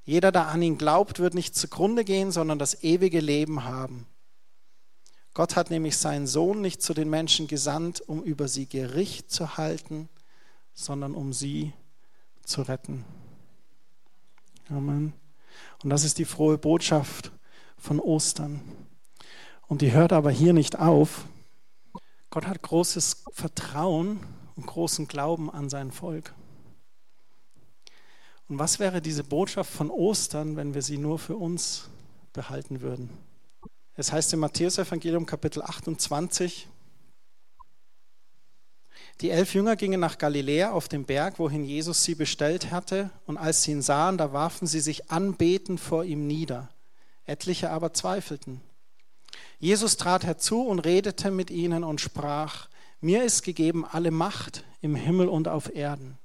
Jeder, 0.04 0.30
der 0.30 0.48
an 0.48 0.60
ihn 0.60 0.76
glaubt, 0.76 1.20
wird 1.20 1.32
nicht 1.32 1.56
zugrunde 1.56 2.04
gehen, 2.04 2.30
sondern 2.30 2.58
das 2.58 2.82
ewige 2.82 3.20
Leben 3.20 3.64
haben. 3.64 4.06
Gott 5.32 5.56
hat 5.56 5.70
nämlich 5.70 5.96
seinen 5.96 6.26
Sohn 6.26 6.60
nicht 6.60 6.82
zu 6.82 6.92
den 6.92 7.08
Menschen 7.08 7.46
gesandt, 7.46 8.02
um 8.02 8.22
über 8.22 8.46
sie 8.46 8.68
Gericht 8.68 9.30
zu 9.30 9.56
halten, 9.56 10.10
sondern 10.74 11.14
um 11.14 11.32
sie 11.32 11.72
zu 12.44 12.60
retten. 12.60 13.06
Amen. 14.68 15.14
Und 15.82 15.88
das 15.88 16.04
ist 16.04 16.18
die 16.18 16.26
frohe 16.26 16.58
Botschaft 16.58 17.32
von 17.78 17.98
Ostern. 18.00 18.60
Und 19.66 19.80
die 19.80 19.92
hört 19.92 20.12
aber 20.12 20.30
hier 20.30 20.52
nicht 20.52 20.78
auf. 20.78 21.24
Gott 22.34 22.48
hat 22.48 22.62
großes 22.62 23.26
Vertrauen 23.30 24.18
und 24.56 24.66
großen 24.66 25.06
Glauben 25.06 25.52
an 25.52 25.70
sein 25.70 25.92
Volk. 25.92 26.34
Und 28.48 28.58
was 28.58 28.80
wäre 28.80 29.00
diese 29.00 29.22
Botschaft 29.22 29.72
von 29.72 29.88
Ostern, 29.88 30.56
wenn 30.56 30.74
wir 30.74 30.82
sie 30.82 30.98
nur 30.98 31.20
für 31.20 31.36
uns 31.36 31.90
behalten 32.32 32.80
würden? 32.80 33.08
Es 33.94 34.10
heißt 34.10 34.32
im 34.32 34.40
Matthäus-Evangelium 34.40 35.26
Kapitel 35.26 35.62
28, 35.62 36.68
die 39.20 39.30
elf 39.30 39.54
Jünger 39.54 39.76
gingen 39.76 40.00
nach 40.00 40.18
Galiläa 40.18 40.72
auf 40.72 40.88
den 40.88 41.04
Berg, 41.04 41.38
wohin 41.38 41.64
Jesus 41.64 42.02
sie 42.02 42.16
bestellt 42.16 42.72
hatte, 42.72 43.10
und 43.26 43.36
als 43.36 43.62
sie 43.62 43.70
ihn 43.70 43.82
sahen, 43.82 44.18
da 44.18 44.32
warfen 44.32 44.66
sie 44.66 44.80
sich 44.80 45.08
anbetend 45.08 45.78
vor 45.78 46.02
ihm 46.02 46.26
nieder. 46.26 46.68
Etliche 47.26 47.70
aber 47.70 47.92
zweifelten. 47.92 48.60
Jesus 49.58 49.96
trat 49.96 50.24
herzu 50.24 50.62
und 50.62 50.80
redete 50.80 51.30
mit 51.30 51.50
ihnen 51.50 51.84
und 51.84 52.00
sprach, 52.00 52.68
mir 53.00 53.24
ist 53.24 53.42
gegeben 53.42 53.84
alle 53.84 54.10
Macht 54.10 54.64
im 54.80 54.94
Himmel 54.94 55.28
und 55.28 55.48
auf 55.48 55.74
Erden. 55.74 56.18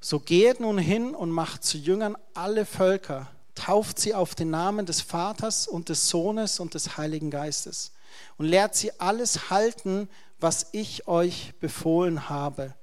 So 0.00 0.18
geht 0.18 0.60
nun 0.60 0.78
hin 0.78 1.14
und 1.14 1.30
macht 1.30 1.64
zu 1.64 1.76
Jüngern 1.76 2.16
alle 2.34 2.64
Völker, 2.64 3.30
tauft 3.54 3.98
sie 3.98 4.14
auf 4.14 4.34
den 4.34 4.50
Namen 4.50 4.86
des 4.86 5.02
Vaters 5.02 5.68
und 5.68 5.90
des 5.90 6.08
Sohnes 6.08 6.58
und 6.58 6.74
des 6.74 6.96
Heiligen 6.96 7.30
Geistes 7.30 7.92
und 8.38 8.46
lehrt 8.46 8.74
sie 8.74 8.98
alles 8.98 9.50
halten, 9.50 10.08
was 10.38 10.68
ich 10.72 11.06
euch 11.06 11.54
befohlen 11.60 12.28
habe. 12.28 12.74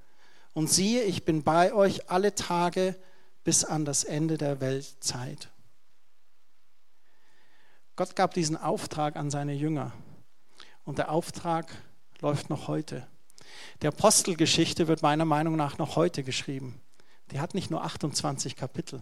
Und 0.54 0.72
siehe, 0.72 1.04
ich 1.04 1.26
bin 1.26 1.44
bei 1.44 1.74
euch 1.74 2.10
alle 2.10 2.36
Tage 2.36 2.96
bis 3.44 3.64
an 3.64 3.86
das 3.86 4.04
Ende 4.04 4.38
der 4.38 4.60
Weltzeit. 4.60 5.50
Gott 7.98 8.16
gab 8.16 8.36
diesen 8.36 8.56
Auftrag 8.56 9.16
an 9.16 9.32
seine 9.32 9.54
Jünger. 9.54 9.92
Und 10.86 11.00
der 11.00 11.12
Auftrag 11.12 11.74
läuft 12.22 12.50
noch 12.50 12.68
heute. 12.68 13.08
Die 13.82 13.88
Apostelgeschichte 13.88 14.88
wird 14.88 15.02
meiner 15.02 15.26
Meinung 15.26 15.56
nach 15.56 15.80
noch 15.80 15.96
heute 15.96 16.24
geschrieben. 16.24 16.80
Die 17.32 17.40
hat 17.40 17.56
nicht 17.56 17.72
nur 17.72 17.84
28 17.84 18.56
Kapitel. 18.56 19.02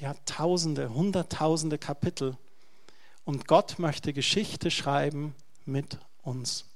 Die 0.00 0.08
hat 0.08 0.26
Tausende, 0.26 0.92
Hunderttausende 0.92 1.78
Kapitel. 1.78 2.36
Und 3.24 3.46
Gott 3.46 3.78
möchte 3.78 4.12
Geschichte 4.12 4.72
schreiben 4.72 5.36
mit 5.64 5.98
uns. 6.22 6.66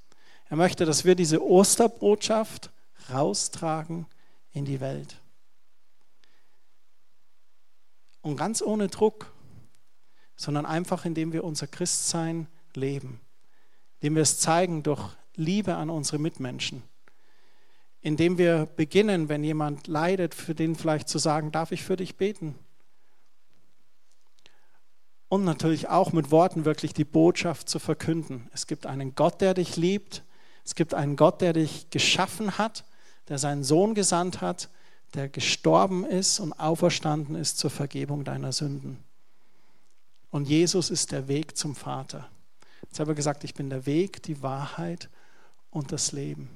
Er 0.45 0.55
möchte, 0.55 0.85
dass 0.85 1.03
wir 1.03 1.15
diese 1.15 1.43
Osterbotschaft 1.43 2.71
raustragen 3.11 4.07
in 4.53 4.63
die 4.63 4.79
Welt. 4.79 5.17
Und 8.21 8.37
ganz 8.37 8.61
ohne 8.61 8.87
Druck, 8.87 9.33
sondern 10.39 10.65
einfach 10.65 11.05
indem 11.05 11.33
wir 11.33 11.43
unser 11.43 11.67
Christsein 11.67 12.47
leben, 12.73 13.19
indem 13.99 14.15
wir 14.15 14.21
es 14.21 14.39
zeigen 14.39 14.83
durch 14.83 15.01
Liebe 15.35 15.75
an 15.75 15.89
unsere 15.89 16.19
Mitmenschen, 16.19 16.83
indem 18.01 18.37
wir 18.37 18.65
beginnen, 18.65 19.29
wenn 19.29 19.43
jemand 19.43 19.87
leidet, 19.87 20.33
für 20.33 20.55
den 20.55 20.75
vielleicht 20.75 21.09
zu 21.09 21.17
sagen, 21.17 21.51
darf 21.51 21.71
ich 21.71 21.83
für 21.83 21.95
dich 21.95 22.15
beten? 22.15 22.55
Und 25.27 25.43
natürlich 25.43 25.89
auch 25.89 26.13
mit 26.13 26.31
Worten 26.31 26.65
wirklich 26.65 26.93
die 26.93 27.05
Botschaft 27.05 27.69
zu 27.69 27.77
verkünden. 27.77 28.49
Es 28.53 28.65
gibt 28.65 28.85
einen 28.85 29.15
Gott, 29.15 29.41
der 29.41 29.53
dich 29.53 29.75
liebt 29.75 30.23
es 30.69 30.75
gibt 30.75 30.93
einen 30.93 31.15
Gott, 31.15 31.41
der 31.41 31.53
dich 31.53 31.89
geschaffen 31.89 32.59
hat, 32.59 32.85
der 33.27 33.39
seinen 33.39 33.63
Sohn 33.63 33.95
gesandt 33.95 34.39
hat, 34.39 34.69
der 35.15 35.27
gestorben 35.27 36.05
ist 36.05 36.39
und 36.39 36.53
auferstanden 36.53 37.33
ist 37.33 37.57
zur 37.57 37.71
Vergebung 37.71 38.23
deiner 38.23 38.51
Sünden. 38.51 39.03
Und 40.31 40.47
Jesus 40.47 40.89
ist 40.89 41.11
der 41.11 41.27
Weg 41.27 41.57
zum 41.57 41.75
Vater. 41.75 42.29
Jetzt 42.83 42.99
habe 42.99 43.11
ich 43.11 43.15
gesagt, 43.15 43.43
ich 43.43 43.53
bin 43.53 43.69
der 43.69 43.85
Weg, 43.85 44.23
die 44.23 44.41
Wahrheit 44.41 45.09
und 45.69 45.91
das 45.91 46.11
Leben. 46.11 46.49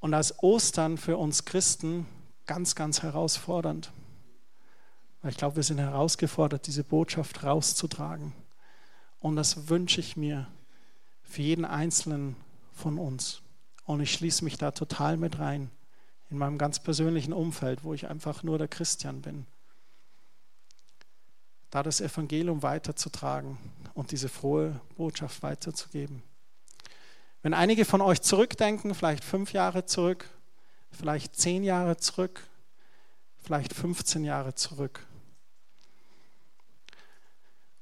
Und 0.00 0.14
als 0.14 0.42
Ostern 0.42 0.98
für 0.98 1.16
uns 1.16 1.44
Christen 1.44 2.06
ganz, 2.46 2.74
ganz 2.74 3.02
herausfordernd. 3.02 3.90
Ich 5.24 5.36
glaube, 5.36 5.56
wir 5.56 5.62
sind 5.62 5.78
herausgefordert, 5.78 6.66
diese 6.66 6.84
Botschaft 6.84 7.42
rauszutragen. 7.42 8.32
Und 9.18 9.36
das 9.36 9.68
wünsche 9.68 10.00
ich 10.00 10.16
mir 10.16 10.46
für 11.24 11.42
jeden 11.42 11.64
Einzelnen 11.64 12.36
von 12.72 12.98
uns. 12.98 13.42
Und 13.84 14.00
ich 14.00 14.12
schließe 14.12 14.44
mich 14.44 14.58
da 14.58 14.70
total 14.70 15.16
mit 15.16 15.38
rein, 15.38 15.70
in 16.30 16.38
meinem 16.38 16.58
ganz 16.58 16.80
persönlichen 16.80 17.32
Umfeld, 17.32 17.82
wo 17.82 17.94
ich 17.94 18.08
einfach 18.08 18.42
nur 18.42 18.58
der 18.58 18.68
Christian 18.68 19.22
bin. 19.22 19.46
Da 21.76 21.82
das 21.82 22.00
Evangelium 22.00 22.62
weiterzutragen 22.62 23.58
und 23.92 24.10
diese 24.10 24.30
frohe 24.30 24.80
Botschaft 24.96 25.42
weiterzugeben. 25.42 26.22
Wenn 27.42 27.52
einige 27.52 27.84
von 27.84 28.00
euch 28.00 28.22
zurückdenken, 28.22 28.94
vielleicht 28.94 29.22
fünf 29.22 29.52
Jahre 29.52 29.84
zurück, 29.84 30.26
vielleicht 30.90 31.36
zehn 31.36 31.62
Jahre 31.62 31.98
zurück, 31.98 32.48
vielleicht 33.42 33.74
15 33.74 34.24
Jahre 34.24 34.54
zurück, 34.54 35.06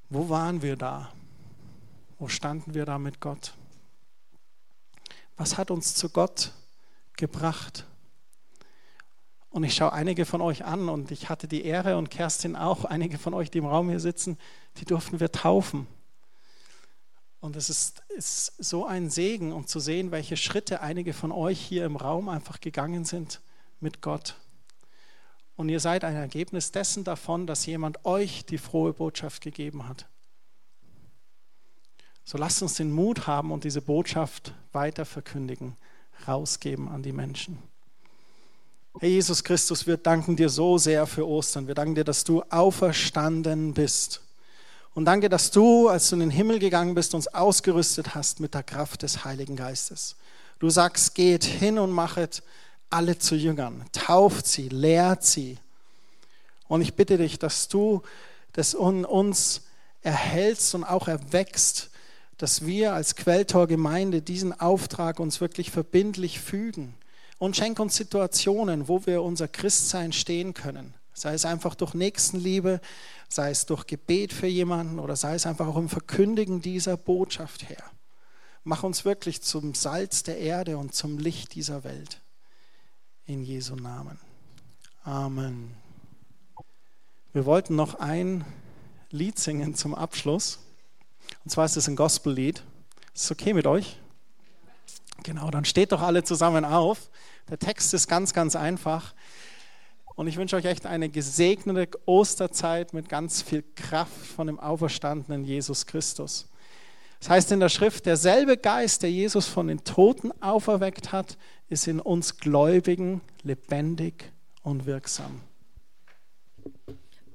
wo 0.08 0.28
waren 0.28 0.60
wir 0.60 0.74
da? 0.74 1.12
Wo 2.18 2.26
standen 2.26 2.74
wir 2.74 2.86
da 2.86 2.98
mit 2.98 3.20
Gott? 3.20 3.54
Was 5.36 5.56
hat 5.56 5.70
uns 5.70 5.94
zu 5.94 6.08
Gott 6.08 6.50
gebracht? 7.16 7.86
Und 9.54 9.62
ich 9.62 9.76
schaue 9.76 9.92
einige 9.92 10.24
von 10.24 10.40
euch 10.40 10.64
an 10.64 10.88
und 10.88 11.12
ich 11.12 11.28
hatte 11.28 11.46
die 11.46 11.64
Ehre 11.64 11.96
und 11.96 12.10
Kerstin 12.10 12.56
auch, 12.56 12.84
einige 12.84 13.18
von 13.18 13.34
euch, 13.34 13.52
die 13.52 13.58
im 13.58 13.66
Raum 13.66 13.88
hier 13.88 14.00
sitzen, 14.00 14.36
die 14.78 14.84
durften 14.84 15.20
wir 15.20 15.30
taufen. 15.30 15.86
Und 17.38 17.54
es 17.54 17.70
ist, 17.70 18.02
ist 18.08 18.52
so 18.58 18.84
ein 18.84 19.10
Segen, 19.10 19.52
um 19.52 19.68
zu 19.68 19.78
sehen, 19.78 20.10
welche 20.10 20.36
Schritte 20.36 20.80
einige 20.80 21.12
von 21.12 21.30
euch 21.30 21.60
hier 21.60 21.84
im 21.84 21.94
Raum 21.94 22.28
einfach 22.28 22.60
gegangen 22.60 23.04
sind 23.04 23.42
mit 23.78 24.02
Gott. 24.02 24.34
Und 25.54 25.68
ihr 25.68 25.78
seid 25.78 26.02
ein 26.02 26.16
Ergebnis 26.16 26.72
dessen 26.72 27.04
davon, 27.04 27.46
dass 27.46 27.64
jemand 27.64 28.04
euch 28.04 28.44
die 28.46 28.58
frohe 28.58 28.92
Botschaft 28.92 29.40
gegeben 29.40 29.88
hat. 29.88 30.08
So 32.24 32.38
lasst 32.38 32.60
uns 32.60 32.74
den 32.74 32.90
Mut 32.90 33.28
haben 33.28 33.52
und 33.52 33.62
diese 33.62 33.82
Botschaft 33.82 34.52
weiter 34.72 35.04
verkündigen, 35.04 35.76
rausgeben 36.26 36.88
an 36.88 37.04
die 37.04 37.12
Menschen. 37.12 37.62
Herr 39.00 39.08
Jesus 39.08 39.42
Christus, 39.42 39.88
wir 39.88 39.96
danken 39.96 40.36
dir 40.36 40.48
so 40.48 40.78
sehr 40.78 41.04
für 41.08 41.26
Ostern. 41.26 41.66
Wir 41.66 41.74
danken 41.74 41.96
dir, 41.96 42.04
dass 42.04 42.22
du 42.22 42.42
auferstanden 42.48 43.74
bist. 43.74 44.20
Und 44.94 45.06
danke, 45.06 45.28
dass 45.28 45.50
du, 45.50 45.88
als 45.88 46.08
du 46.08 46.14
in 46.14 46.20
den 46.20 46.30
Himmel 46.30 46.60
gegangen 46.60 46.94
bist, 46.94 47.12
uns 47.12 47.26
ausgerüstet 47.26 48.14
hast 48.14 48.38
mit 48.38 48.54
der 48.54 48.62
Kraft 48.62 49.02
des 49.02 49.24
Heiligen 49.24 49.56
Geistes. 49.56 50.14
Du 50.60 50.70
sagst, 50.70 51.16
geht 51.16 51.42
hin 51.42 51.80
und 51.80 51.90
machet 51.90 52.44
alle 52.88 53.18
zu 53.18 53.34
Jüngern, 53.34 53.84
tauft 53.90 54.46
sie, 54.46 54.68
lehrt 54.68 55.24
sie. 55.24 55.58
Und 56.68 56.80
ich 56.80 56.94
bitte 56.94 57.18
dich, 57.18 57.40
dass 57.40 57.66
du 57.66 58.02
das 58.52 58.76
uns 58.76 59.62
erhältst 60.02 60.72
und 60.76 60.84
auch 60.84 61.08
erwächst, 61.08 61.90
dass 62.38 62.64
wir 62.64 62.92
als 62.92 63.16
Quelltor-Gemeinde 63.16 64.22
diesen 64.22 64.58
Auftrag 64.60 65.18
uns 65.18 65.40
wirklich 65.40 65.72
verbindlich 65.72 66.38
fügen. 66.38 66.94
Und 67.38 67.56
schenk 67.56 67.78
uns 67.80 67.96
Situationen, 67.96 68.88
wo 68.88 69.06
wir 69.06 69.22
unser 69.22 69.48
Christsein 69.48 70.12
stehen 70.12 70.54
können. 70.54 70.94
Sei 71.12 71.34
es 71.34 71.44
einfach 71.44 71.74
durch 71.74 71.94
Nächstenliebe, 71.94 72.80
sei 73.28 73.50
es 73.50 73.66
durch 73.66 73.86
Gebet 73.86 74.32
für 74.32 74.46
jemanden 74.46 74.98
oder 74.98 75.16
sei 75.16 75.34
es 75.34 75.46
einfach 75.46 75.66
auch 75.66 75.76
im 75.76 75.88
Verkündigen 75.88 76.60
dieser 76.60 76.96
Botschaft 76.96 77.68
her. 77.68 77.84
Mach 78.64 78.82
uns 78.82 79.04
wirklich 79.04 79.42
zum 79.42 79.74
Salz 79.74 80.22
der 80.22 80.38
Erde 80.38 80.78
und 80.78 80.94
zum 80.94 81.18
Licht 81.18 81.54
dieser 81.54 81.84
Welt. 81.84 82.20
In 83.26 83.42
Jesu 83.42 83.76
Namen. 83.76 84.18
Amen. 85.04 85.74
Wir 87.32 87.44
wollten 87.46 87.76
noch 87.76 87.96
ein 87.96 88.44
Lied 89.10 89.38
singen 89.38 89.74
zum 89.74 89.94
Abschluss. 89.94 90.60
Und 91.44 91.50
zwar 91.50 91.66
ist 91.66 91.76
es 91.76 91.88
ein 91.88 91.96
Gospellied. 91.96 92.62
Ist 93.14 93.24
es 93.24 93.30
okay 93.30 93.52
mit 93.52 93.66
euch? 93.66 93.98
Genau, 95.24 95.50
dann 95.50 95.64
steht 95.64 95.90
doch 95.90 96.02
alle 96.02 96.22
zusammen 96.22 96.64
auf. 96.64 97.10
Der 97.50 97.58
Text 97.58 97.92
ist 97.94 98.06
ganz, 98.06 98.32
ganz 98.32 98.54
einfach. 98.54 99.14
Und 100.14 100.28
ich 100.28 100.36
wünsche 100.36 100.54
euch 100.54 100.66
echt 100.66 100.86
eine 100.86 101.08
gesegnete 101.08 101.98
Osterzeit 102.06 102.92
mit 102.92 103.08
ganz 103.08 103.42
viel 103.42 103.64
Kraft 103.74 104.26
von 104.36 104.46
dem 104.46 104.60
auferstandenen 104.60 105.44
Jesus 105.44 105.86
Christus. 105.86 106.48
Das 107.18 107.30
heißt 107.30 107.52
in 107.52 107.60
der 107.60 107.70
Schrift, 107.70 108.04
derselbe 108.04 108.58
Geist, 108.58 109.02
der 109.02 109.10
Jesus 109.10 109.46
von 109.46 109.66
den 109.66 109.82
Toten 109.82 110.30
auferweckt 110.42 111.10
hat, 111.10 111.38
ist 111.68 111.88
in 111.88 112.00
uns 112.00 112.36
Gläubigen 112.36 113.22
lebendig 113.42 114.30
und 114.62 114.84
wirksam. 114.84 115.40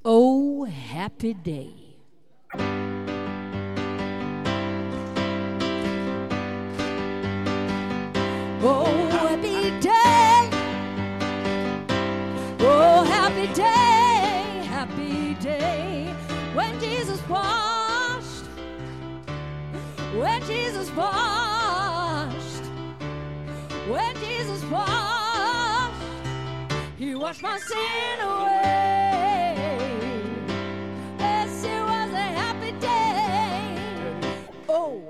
Oh, 0.04 0.66
happy 0.66 1.34
day. 1.34 1.74
Oh, 8.62 8.86
happy 9.10 9.80
day. 9.80 10.50
Oh, 12.60 13.04
happy 13.04 13.48
day, 13.54 14.66
happy 14.68 15.34
day. 15.36 16.14
When 16.54 16.78
Jesus 16.80 17.22
washed, 17.30 18.46
when 20.14 20.42
Jesus 20.44 20.92
washed, 20.92 22.66
when 23.88 24.16
Jesus 24.18 24.64
washed, 24.66 25.96
He 26.98 27.16
washed 27.16 27.42
my 27.42 27.58
sin 27.60 28.20
away. 28.22 28.70
happy 32.50 32.72
day. 32.82 33.76
Oh, 34.68 35.02